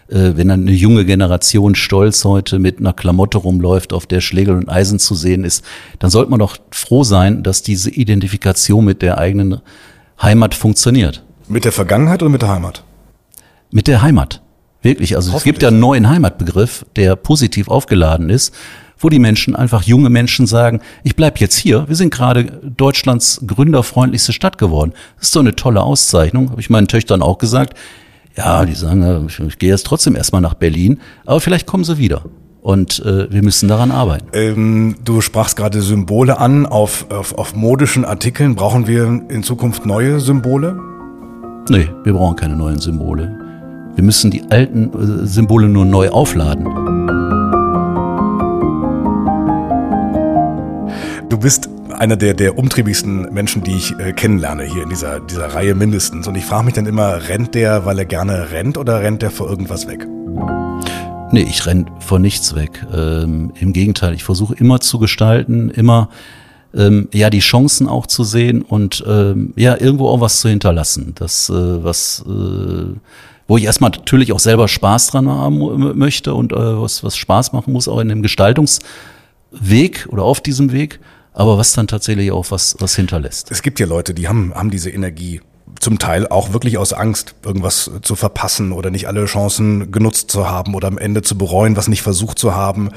wenn 0.09 0.49
dann 0.49 0.63
eine 0.63 0.73
junge 0.73 1.05
Generation 1.05 1.75
stolz 1.75 2.25
heute 2.25 2.59
mit 2.59 2.79
einer 2.79 2.93
Klamotte 2.93 3.39
rumläuft, 3.39 3.93
auf 3.93 4.07
der 4.07 4.21
Schlägel 4.21 4.55
und 4.55 4.69
Eisen 4.69 4.99
zu 4.99 5.15
sehen 5.15 5.45
ist, 5.45 5.65
dann 5.99 6.11
sollte 6.11 6.31
man 6.31 6.39
doch 6.39 6.57
froh 6.71 7.03
sein, 7.03 7.43
dass 7.43 7.63
diese 7.63 7.91
Identifikation 7.91 8.85
mit 8.85 9.03
der 9.03 9.19
eigenen 9.19 9.61
Heimat 10.21 10.55
funktioniert. 10.55 11.25
Mit 11.49 11.65
der 11.65 11.73
Vergangenheit 11.73 12.23
oder 12.23 12.31
mit 12.31 12.43
der 12.43 12.51
Heimat? 12.51 12.85
Mit 13.71 13.89
der 13.89 14.03
Heimat. 14.03 14.43
Wirklich. 14.83 15.17
Also 15.17 15.37
es 15.37 15.43
gibt 15.43 15.63
ja 15.63 15.69
einen 15.69 15.81
neuen 15.81 16.09
Heimatbegriff, 16.09 16.87
der 16.95 17.17
positiv 17.17 17.69
aufgeladen 17.69 18.31
ist, 18.31 18.55
wo 18.99 19.09
die 19.09 19.19
Menschen 19.19 19.57
einfach 19.57 19.83
junge 19.83 20.11
Menschen 20.11 20.47
sagen, 20.47 20.81
ich 21.03 21.17
bleib 21.17 21.39
jetzt 21.41 21.57
hier. 21.57 21.89
Wir 21.89 21.97
sind 21.97 22.13
gerade 22.13 22.45
Deutschlands 22.63 23.41
gründerfreundlichste 23.47 24.33
Stadt 24.33 24.59
geworden. 24.59 24.93
Das 25.17 25.29
ist 25.29 25.33
so 25.33 25.41
eine 25.41 25.57
tolle 25.57 25.83
Auszeichnung, 25.83 26.51
habe 26.51 26.61
ich 26.61 26.71
meinen 26.71 26.87
Töchtern 26.87 27.21
auch 27.21 27.39
gesagt. 27.39 27.77
Ja, 28.37 28.65
die 28.65 28.75
sagen, 28.75 29.27
ich, 29.27 29.41
ich 29.41 29.59
gehe 29.59 29.71
jetzt 29.71 29.87
trotzdem 29.87 30.15
erstmal 30.15 30.43
nach 30.43 30.55
Berlin, 30.55 31.01
aber 31.25 31.41
vielleicht 31.41 31.67
kommen 31.67 31.85
sie 31.85 31.99
wieder. 31.99 32.23
Und 32.61 32.99
äh, 33.05 33.33
wir 33.33 33.43
müssen 33.45 33.69
daran 33.69 33.93
arbeiten. 33.93 34.27
Ähm, 34.33 34.97
du 35.05 35.21
sprachst 35.21 35.57
gerade 35.57 35.81
Symbole 35.81 36.39
an 36.39 36.67
auf, 36.67 37.07
auf, 37.11 37.39
auf 37.39 37.55
modischen 37.55 38.05
Artikeln. 38.05 38.57
Brauchen 38.57 38.89
wir 38.89 39.05
in 39.29 39.43
Zukunft 39.45 39.87
neue 39.87 40.19
Symbole? 40.19 40.77
Nee, 41.71 41.89
wir 42.03 42.13
brauchen 42.13 42.37
keine 42.37 42.57
neuen 42.57 42.81
Symbole. 42.81 43.39
Wir 43.95 44.03
müssen 44.05 44.31
die 44.31 44.43
alten 44.51 44.91
äh, 44.93 45.27
Symbole 45.27 45.69
nur 45.69 45.85
neu 45.85 46.11
aufladen. 46.11 46.65
Du 51.29 51.39
bist 51.39 51.71
einer 51.93 52.17
der, 52.17 52.35
der 52.35 52.59
umtriebigsten 52.59 53.33
Menschen, 53.33 53.63
die 53.63 53.77
ich 53.77 53.99
äh, 53.99 54.13
kennenlerne 54.13 54.65
hier 54.65 54.83
in 54.83 54.89
dieser, 54.89 55.21
dieser 55.21 55.55
Reihe 55.55 55.75
mindestens. 55.75 56.27
Und 56.29 56.37
ich 56.37 56.45
frage 56.45 56.65
mich 56.65 56.75
dann 56.75 56.87
immer, 56.87 57.29
rennt 57.29 57.55
der, 57.55 57.85
weil 57.85 57.99
er 57.99 58.05
gerne 58.05 58.51
rennt 58.51 58.79
oder 58.79 59.01
rennt 59.01 59.23
der 59.23 59.31
vor 59.31 59.49
irgendwas 59.49 59.87
weg? 59.87 60.07
Nee, 61.33 61.47
ich 61.49 61.67
renn 61.67 61.91
vor 61.99 62.19
nichts 62.19 62.55
weg. 62.55 62.87
Ähm, 62.95 63.53
Im 63.59 63.73
Gegenteil, 63.73 64.15
ich 64.15 64.25
versuche 64.25 64.55
immer 64.55 64.81
zu 64.81 64.99
gestalten, 64.99 65.71
immer 65.71 66.09
ähm, 66.75 67.09
ja 67.13 67.31
die 67.31 67.41
Chancen 67.41 67.89
auch 67.89 68.07
zu 68.07 68.23
sehen 68.23 68.63
und 68.63 69.05
ähm, 69.07 69.53
ja 69.57 69.77
irgendwo 69.79 70.09
auch 70.09 70.21
was 70.21 70.41
zu 70.41 70.49
hinterlassen. 70.49 71.15
Das, 71.17 71.51
äh, 71.51 71.85
was 71.85 72.25
äh, 72.27 72.95
wo 73.49 73.57
ich 73.57 73.65
erstmal 73.65 73.91
natürlich 73.91 74.33
auch 74.33 74.41
selber 74.41 74.69
Spaß 74.69 75.09
dran 75.09 75.29
haben 75.29 75.99
möchte 75.99 76.35
und 76.35 76.53
äh, 76.53 76.57
was, 76.57 77.05
was 77.05 77.17
Spaß 77.17 77.53
machen 77.53 77.73
muss, 77.73 77.89
auch 77.89 78.01
in 78.01 78.09
dem 78.09 78.23
Gestaltungsweg 78.23 80.09
oder 80.11 80.25
auf 80.25 80.41
diesem 80.41 80.73
Weg 80.73 81.01
aber 81.37 81.59
was 81.59 81.75
dann 81.75 81.87
tatsächlich 81.87 82.33
auch 82.33 82.51
was, 82.51 82.77
was 82.81 82.97
hinterlässt. 82.97 83.51
Es 83.51 83.63
gibt 83.63 83.79
ja 83.79 83.87
Leute, 83.87 84.15
die 84.15 84.27
haben, 84.27 84.53
haben 84.55 84.71
diese 84.71 84.91
Energie. 84.91 85.41
Zum 85.79 85.99
Teil 85.99 86.27
auch 86.27 86.55
wirklich 86.55 86.79
aus 86.79 86.95
Angst, 86.95 87.35
irgendwas 87.45 87.91
zu 88.01 88.17
verpassen 88.17 88.73
oder 88.73 88.91
nicht 88.91 89.09
alle 89.09 89.27
Chancen 89.27 89.93
genutzt 89.93 90.31
zu 90.31 90.49
haben 90.49 90.75
oder 90.75 90.89
am 90.89 90.97
Ende 90.97 91.21
zu 91.21 91.37
bereuen, 91.37 91.77
was 91.77 91.89
nicht 91.89 92.01
versucht 92.01 92.39
zu 92.39 92.55
haben. 92.55 92.89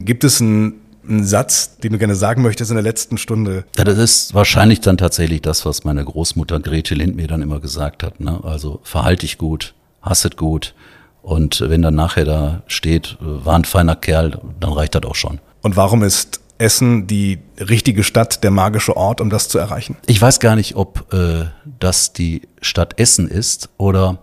Gibt 0.00 0.24
es 0.24 0.40
einen, 0.40 0.80
einen 1.08 1.24
Satz, 1.24 1.78
den 1.78 1.92
du 1.92 1.98
gerne 1.98 2.16
sagen 2.16 2.42
möchtest 2.42 2.72
in 2.72 2.74
der 2.74 2.82
letzten 2.82 3.18
Stunde? 3.18 3.64
Ja, 3.76 3.84
das 3.84 3.98
ist 3.98 4.34
wahrscheinlich 4.34 4.80
dann 4.80 4.96
tatsächlich 4.96 5.42
das, 5.42 5.64
was 5.64 5.84
meine 5.84 6.04
Großmutter 6.04 6.58
Grete 6.58 6.96
Lind 6.96 7.14
mir 7.14 7.28
dann 7.28 7.42
immer 7.42 7.60
gesagt 7.60 8.02
hat. 8.02 8.18
Ne? 8.18 8.40
Also 8.42 8.80
verhalte 8.82 9.20
dich 9.20 9.38
gut, 9.38 9.74
hasset 10.02 10.36
gut. 10.36 10.74
Und 11.22 11.60
wenn 11.60 11.82
dann 11.82 11.94
nachher 11.94 12.24
da 12.24 12.62
steht, 12.66 13.16
war 13.20 13.54
ein 13.54 13.64
feiner 13.64 13.94
Kerl, 13.94 14.40
dann 14.58 14.72
reicht 14.72 14.96
das 14.96 15.04
auch 15.04 15.14
schon. 15.14 15.38
Und 15.62 15.76
warum 15.76 16.02
ist 16.02 16.40
Essen 16.58 17.06
die 17.06 17.38
richtige 17.58 18.04
Stadt, 18.04 18.42
der 18.42 18.50
magische 18.50 18.96
Ort, 18.96 19.20
um 19.20 19.30
das 19.30 19.48
zu 19.48 19.58
erreichen? 19.58 19.96
Ich 20.06 20.20
weiß 20.20 20.40
gar 20.40 20.56
nicht, 20.56 20.76
ob 20.76 21.12
äh, 21.12 21.46
das 21.78 22.12
die 22.12 22.42
Stadt 22.60 22.98
Essen 22.98 23.28
ist 23.28 23.70
oder, 23.78 24.18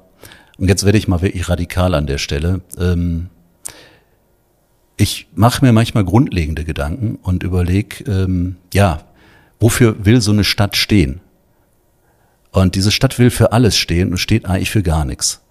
und 0.58 0.68
jetzt 0.68 0.86
werde 0.86 0.98
ich 0.98 1.08
mal 1.08 1.22
wirklich 1.22 1.50
radikal 1.50 1.94
an 1.94 2.08
der 2.08 2.18
Stelle, 2.18 2.62
ähm, 2.78 3.30
ich 4.98 5.28
mache 5.34 5.64
mir 5.64 5.74
manchmal 5.74 6.06
grundlegende 6.06 6.64
Gedanken 6.64 7.16
und 7.22 7.44
überlege, 7.44 8.04
ähm, 8.10 8.58
ja, 8.74 9.02
wofür 9.60 10.06
will 10.06 10.22
so 10.22 10.32
eine 10.32 10.44
Stadt 10.44 10.78
stehen? 10.78 11.22
Und 12.52 12.76
diese 12.76 12.92
Stadt 12.92 13.20
will 13.20 13.30
für 13.30 13.52
alles 13.52 13.78
stehen 13.78 14.12
und 14.12 14.18
steht 14.18 14.46
eigentlich 14.46 14.72
für 14.72 14.84
gar 14.84 15.04
nichts. 15.04 15.42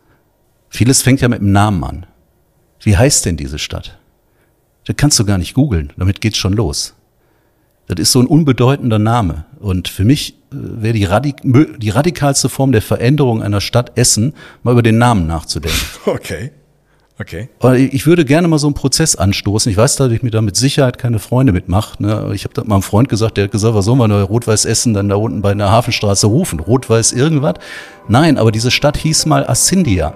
Vieles 0.71 1.03
fängt 1.03 1.21
ja 1.21 1.29
mit 1.29 1.41
dem 1.41 1.53
Namen 1.53 1.85
an. 1.85 2.07
Wie 2.81 2.97
heißt 2.97 3.27
denn 3.27 3.37
diese 3.37 3.59
Stadt? 3.59 3.99
Das 4.85 4.97
kannst 4.97 5.19
du 5.19 5.25
gar 5.25 5.39
nicht 5.39 5.55
googeln, 5.55 5.93
damit 5.97 6.21
geht's 6.21 6.37
schon 6.37 6.53
los. 6.53 6.95
Das 7.87 8.01
ist 8.01 8.13
so 8.13 8.21
ein 8.21 8.27
unbedeutender 8.27 8.99
Name. 8.99 9.45
Und 9.61 9.89
für 9.89 10.05
mich 10.05 10.35
äh, 10.53 10.57
wäre 10.83 10.95
die, 10.95 11.05
Radik 11.05 11.37
die 11.43 11.91
radikalste 11.91 12.49
Form 12.49 12.73
der 12.73 12.83
Veränderung 12.83 13.43
einer 13.43 13.61
Stadt 13.61 13.97
Essen, 13.99 14.35
mal 14.63 14.73
über 14.73 14.83
den 14.83 14.99
Namen 14.99 15.27
nachzudenken. 15.27 15.81
Okay. 16.07 16.51
Okay. 17.17 17.49
Aber 17.61 17.77
ich 17.77 18.07
würde 18.07 18.25
gerne 18.25 18.49
mal 18.49 18.59
so 18.59 18.67
einen 18.67 18.75
Prozess 18.75 19.15
anstoßen. 19.15 19.71
Ich 19.71 19.79
weiß, 19.79 19.95
dass 19.95 20.11
ich 20.11 20.25
mir 20.25 20.33
da 20.33 20.43
mit 20.43 20.57
Sicherheit 20.57 20.99
keine 20.99 21.21
Freunde 21.21 21.53
mitmache. 21.53 22.03
Ne? 22.03 22.33
Ich 22.35 22.43
habe 22.43 22.55
da 22.55 22.65
mal 22.65 22.75
einem 22.75 22.83
Freund 22.83 23.09
gesagt, 23.09 23.37
der 23.37 23.45
hat 23.45 23.53
gesagt, 23.53 23.77
was 23.77 23.85
soll 23.85 23.95
man 23.95 24.11
Rot-Weiß 24.11 24.65
Essen 24.65 24.95
dann 24.95 25.09
da 25.09 25.15
unten 25.15 25.41
bei 25.41 25.55
der 25.55 25.71
Hafenstraße 25.71 26.27
rufen? 26.27 26.59
Rot-Weiß 26.59 27.13
irgendwas? 27.13 27.55
Nein, 28.09 28.37
aber 28.37 28.51
diese 28.51 28.73
Stadt 28.73 28.97
hieß 28.97 29.27
mal 29.27 29.47
Assindia. 29.49 30.15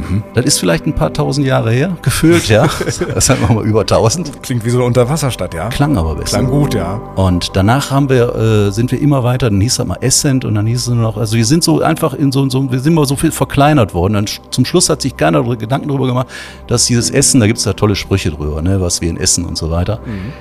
Mhm. 0.00 0.22
Das 0.34 0.44
ist 0.44 0.58
vielleicht 0.58 0.86
ein 0.86 0.94
paar 0.94 1.12
tausend 1.12 1.46
Jahre 1.46 1.70
her, 1.70 1.96
gefühlt, 2.02 2.48
ja. 2.48 2.66
Das 3.14 3.26
sind 3.26 3.40
wir 3.40 3.54
mal 3.54 3.64
über 3.64 3.84
tausend. 3.84 4.42
Klingt 4.42 4.64
wie 4.64 4.70
so 4.70 4.78
eine 4.78 4.86
Unterwasserstadt, 4.86 5.54
ja. 5.54 5.68
Klang 5.68 5.96
aber 5.96 6.14
besser. 6.14 6.38
Klang 6.38 6.50
gut, 6.50 6.74
ja. 6.74 6.94
Und 7.16 7.50
danach 7.54 7.90
haben 7.90 8.08
wir, 8.08 8.34
äh, 8.34 8.70
sind 8.70 8.92
wir 8.92 9.00
immer 9.00 9.24
weiter, 9.24 9.50
dann 9.50 9.60
hieß 9.60 9.76
das 9.76 9.86
mal 9.86 9.98
Essent 10.00 10.44
und 10.44 10.54
dann 10.54 10.66
hieß 10.66 10.80
es 10.80 10.88
nur 10.88 11.02
noch, 11.02 11.16
also 11.16 11.36
wir 11.36 11.44
sind 11.44 11.64
so 11.64 11.80
einfach 11.80 12.14
in 12.14 12.32
so, 12.32 12.48
so 12.48 12.70
wir 12.70 12.80
sind 12.80 12.94
mal 12.94 13.06
so 13.06 13.16
viel 13.16 13.32
verkleinert 13.32 13.94
worden. 13.94 14.16
Und 14.16 14.40
zum 14.50 14.64
Schluss 14.64 14.88
hat 14.88 15.02
sich 15.02 15.16
keiner 15.16 15.42
Gedanken 15.56 15.88
darüber 15.88 16.06
gemacht, 16.06 16.28
dass 16.66 16.86
dieses 16.86 17.10
Essen, 17.10 17.40
da 17.40 17.46
gibt 17.46 17.58
es 17.58 17.64
da 17.64 17.72
tolle 17.72 17.96
Sprüche 17.96 18.30
drüber, 18.30 18.62
ne, 18.62 18.80
was 18.80 19.00
wir 19.00 19.10
in 19.10 19.16
Essen 19.16 19.44
und 19.44 19.56
so 19.56 19.70
weiter. 19.70 20.00
Mhm. 20.04 20.32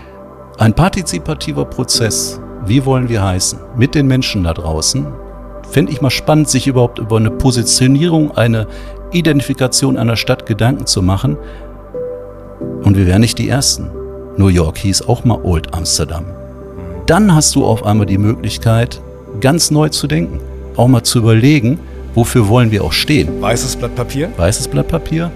Ein 0.58 0.74
partizipativer 0.74 1.66
Prozess, 1.66 2.40
wie 2.66 2.86
wollen 2.86 3.08
wir 3.08 3.24
heißen, 3.24 3.60
mit 3.78 3.96
den 3.96 4.08
Menschen 4.08 4.44
da 4.44 4.54
draußen, 4.54 5.08
fände 5.70 5.92
ich 5.92 6.02
mal 6.02 6.10
spannend, 6.10 6.50
sich 6.50 6.68
überhaupt 6.68 7.00
über 7.00 7.18
eine 7.18 7.32
Positionierung, 7.32 8.32
eine 8.32 8.68
Identifikation 9.12 9.98
einer 9.98 10.16
Stadt 10.16 10.46
Gedanken 10.46 10.86
zu 10.86 11.02
machen. 11.02 11.38
Und 12.84 12.98
wir 12.98 13.08
wären 13.08 13.22
nicht 13.22 13.38
die 13.38 13.50
Ersten. 13.50 13.90
New 14.38 14.48
York 14.48 14.78
hieß 14.78 15.08
auch 15.08 15.24
mal 15.24 15.40
Old 15.44 15.74
Amsterdam. 15.74 16.26
Dann 17.06 17.34
hast 17.34 17.56
du 17.56 17.66
auf 17.66 17.86
einmal 17.86 18.06
die 18.06 18.18
Möglichkeit, 18.18 19.02
ganz 19.42 19.72
neu 19.72 19.90
zu 19.90 20.08
denken. 20.08 20.40
Auch 20.76 20.88
mal 20.88 21.04
zu 21.04 21.20
überlegen, 21.20 21.80
wofür 22.14 22.48
wollen 22.48 22.72
wir 22.72 22.84
auch 22.84 22.94
stehen. 22.94 23.42
Weißes 23.42 23.76
Blatt 23.76 23.96
Papier? 23.96 24.30
Weißes 24.38 24.68
Blatt 24.68 24.88
Papier. 24.88 25.32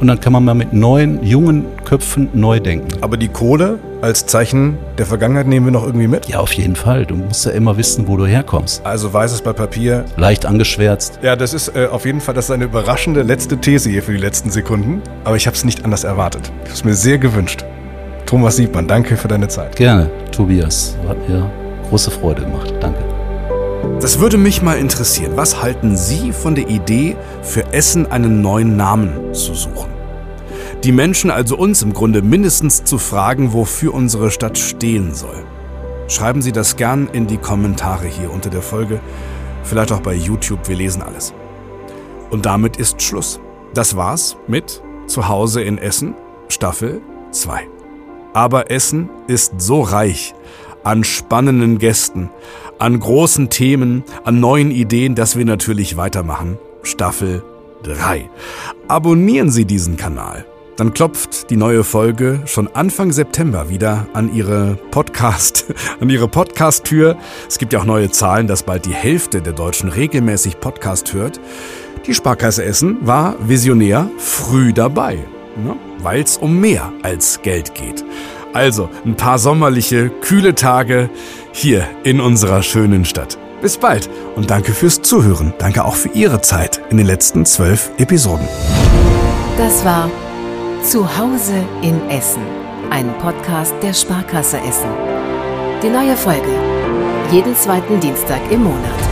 Und 0.00 0.08
dann 0.08 0.20
kann 0.20 0.32
man 0.32 0.44
mal 0.44 0.54
mit 0.54 0.72
neuen, 0.72 1.24
jungen 1.24 1.64
Köpfen 1.84 2.28
neu 2.32 2.60
denken. 2.60 2.88
Aber 3.00 3.16
die 3.16 3.28
Kohle 3.28 3.78
als 4.00 4.26
Zeichen 4.26 4.78
der 4.96 5.06
Vergangenheit 5.06 5.46
nehmen 5.46 5.66
wir 5.66 5.72
noch 5.72 5.84
irgendwie 5.84 6.06
mit? 6.06 6.28
Ja, 6.28 6.38
auf 6.38 6.52
jeden 6.52 6.76
Fall. 6.76 7.04
Du 7.04 7.16
musst 7.16 7.44
ja 7.46 7.52
immer 7.52 7.76
wissen, 7.76 8.06
wo 8.06 8.16
du 8.16 8.26
herkommst. 8.26 8.84
Also 8.86 9.12
weißes 9.12 9.42
Blatt 9.42 9.56
Papier. 9.56 10.04
Leicht 10.16 10.46
angeschwärzt. 10.46 11.18
Ja, 11.22 11.34
das 11.34 11.52
ist 11.52 11.74
äh, 11.74 11.86
auf 11.86 12.04
jeden 12.04 12.20
Fall 12.20 12.34
das 12.34 12.46
ist 12.46 12.50
eine 12.52 12.64
überraschende 12.64 13.22
letzte 13.22 13.58
These 13.58 13.90
hier 13.90 14.02
für 14.02 14.12
die 14.12 14.18
letzten 14.18 14.50
Sekunden. 14.50 15.02
Aber 15.24 15.36
ich 15.36 15.46
habe 15.46 15.56
es 15.56 15.64
nicht 15.64 15.84
anders 15.84 16.04
erwartet. 16.04 16.42
Ich 16.62 16.70
habe 16.70 16.74
es 16.74 16.84
mir 16.84 16.94
sehr 16.94 17.18
gewünscht. 17.18 17.64
Thomas 18.26 18.56
Siebmann, 18.56 18.86
danke 18.86 19.16
für 19.16 19.28
deine 19.28 19.48
Zeit. 19.48 19.74
Gerne, 19.76 20.10
Tobias. 20.30 20.96
Hat 21.08 21.28
mir 21.28 21.50
große 21.88 22.10
Freude 22.10 22.42
gemacht. 22.42 22.72
Danke. 22.80 23.02
Das 24.00 24.20
würde 24.20 24.36
mich 24.36 24.62
mal 24.62 24.78
interessieren. 24.78 25.32
Was 25.34 25.62
halten 25.62 25.96
Sie 25.96 26.32
von 26.32 26.54
der 26.54 26.68
Idee, 26.68 27.16
für 27.42 27.72
Essen 27.72 28.10
einen 28.10 28.42
neuen 28.42 28.76
Namen 28.76 29.34
zu 29.34 29.54
suchen? 29.54 29.97
Die 30.84 30.92
Menschen, 30.92 31.32
also 31.32 31.56
uns 31.56 31.82
im 31.82 31.92
Grunde, 31.92 32.22
mindestens 32.22 32.84
zu 32.84 32.98
fragen, 32.98 33.52
wofür 33.52 33.94
unsere 33.94 34.30
Stadt 34.30 34.56
stehen 34.56 35.12
soll. 35.12 35.44
Schreiben 36.06 36.40
Sie 36.40 36.52
das 36.52 36.76
gern 36.76 37.08
in 37.12 37.26
die 37.26 37.36
Kommentare 37.36 38.06
hier 38.06 38.32
unter 38.32 38.48
der 38.48 38.62
Folge, 38.62 39.00
vielleicht 39.64 39.90
auch 39.90 40.00
bei 40.00 40.14
YouTube, 40.14 40.68
wir 40.68 40.76
lesen 40.76 41.02
alles. 41.02 41.34
Und 42.30 42.46
damit 42.46 42.76
ist 42.76 43.02
Schluss. 43.02 43.40
Das 43.74 43.96
war's 43.96 44.36
mit 44.46 44.80
Zuhause 45.06 45.62
in 45.62 45.78
Essen, 45.78 46.14
Staffel 46.48 47.02
2. 47.32 47.66
Aber 48.32 48.70
Essen 48.70 49.10
ist 49.26 49.60
so 49.60 49.80
reich 49.82 50.34
an 50.84 51.02
spannenden 51.02 51.78
Gästen, 51.78 52.30
an 52.78 53.00
großen 53.00 53.50
Themen, 53.50 54.04
an 54.22 54.38
neuen 54.38 54.70
Ideen, 54.70 55.16
dass 55.16 55.36
wir 55.36 55.44
natürlich 55.44 55.96
weitermachen. 55.96 56.56
Staffel 56.82 57.42
3. 57.82 58.30
Abonnieren 58.86 59.50
Sie 59.50 59.64
diesen 59.64 59.96
Kanal. 59.96 60.46
Dann 60.78 60.94
klopft 60.94 61.50
die 61.50 61.56
neue 61.56 61.82
Folge 61.82 62.40
schon 62.46 62.68
Anfang 62.68 63.10
September 63.10 63.68
wieder 63.68 64.06
an 64.12 64.32
ihre 64.32 64.78
Podcast, 64.92 65.66
an 66.00 66.08
ihre 66.08 66.28
Podcast-Tür. 66.28 67.16
Es 67.48 67.58
gibt 67.58 67.72
ja 67.72 67.80
auch 67.80 67.84
neue 67.84 68.12
Zahlen, 68.12 68.46
dass 68.46 68.62
bald 68.62 68.86
die 68.86 68.94
Hälfte 68.94 69.42
der 69.42 69.54
Deutschen 69.54 69.88
regelmäßig 69.88 70.60
Podcast 70.60 71.12
hört. 71.14 71.40
Die 72.06 72.14
Sparkasse 72.14 72.64
Essen 72.64 72.98
war 73.00 73.34
visionär 73.40 74.08
früh 74.18 74.72
dabei, 74.72 75.16
ne? 75.56 75.74
weil 75.98 76.22
es 76.22 76.36
um 76.36 76.60
mehr 76.60 76.92
als 77.02 77.42
Geld 77.42 77.74
geht. 77.74 78.04
Also 78.52 78.88
ein 79.04 79.16
paar 79.16 79.40
sommerliche, 79.40 80.10
kühle 80.10 80.54
Tage 80.54 81.10
hier 81.50 81.88
in 82.04 82.20
unserer 82.20 82.62
schönen 82.62 83.04
Stadt. 83.04 83.36
Bis 83.60 83.78
bald 83.78 84.08
und 84.36 84.48
danke 84.48 84.70
fürs 84.70 85.02
Zuhören. 85.02 85.54
Danke 85.58 85.84
auch 85.84 85.96
für 85.96 86.10
Ihre 86.10 86.40
Zeit 86.40 86.80
in 86.90 86.98
den 86.98 87.06
letzten 87.06 87.44
zwölf 87.46 87.90
Episoden. 87.98 88.46
Das 89.56 89.84
war 89.84 90.08
Zuhause 90.82 91.64
in 91.82 92.08
Essen, 92.08 92.42
ein 92.90 93.12
Podcast 93.18 93.74
der 93.82 93.92
Sparkasse 93.92 94.58
Essen. 94.58 94.90
Die 95.82 95.90
neue 95.90 96.16
Folge. 96.16 96.48
Jeden 97.30 97.54
zweiten 97.56 98.00
Dienstag 98.00 98.40
im 98.50 98.62
Monat. 98.62 99.07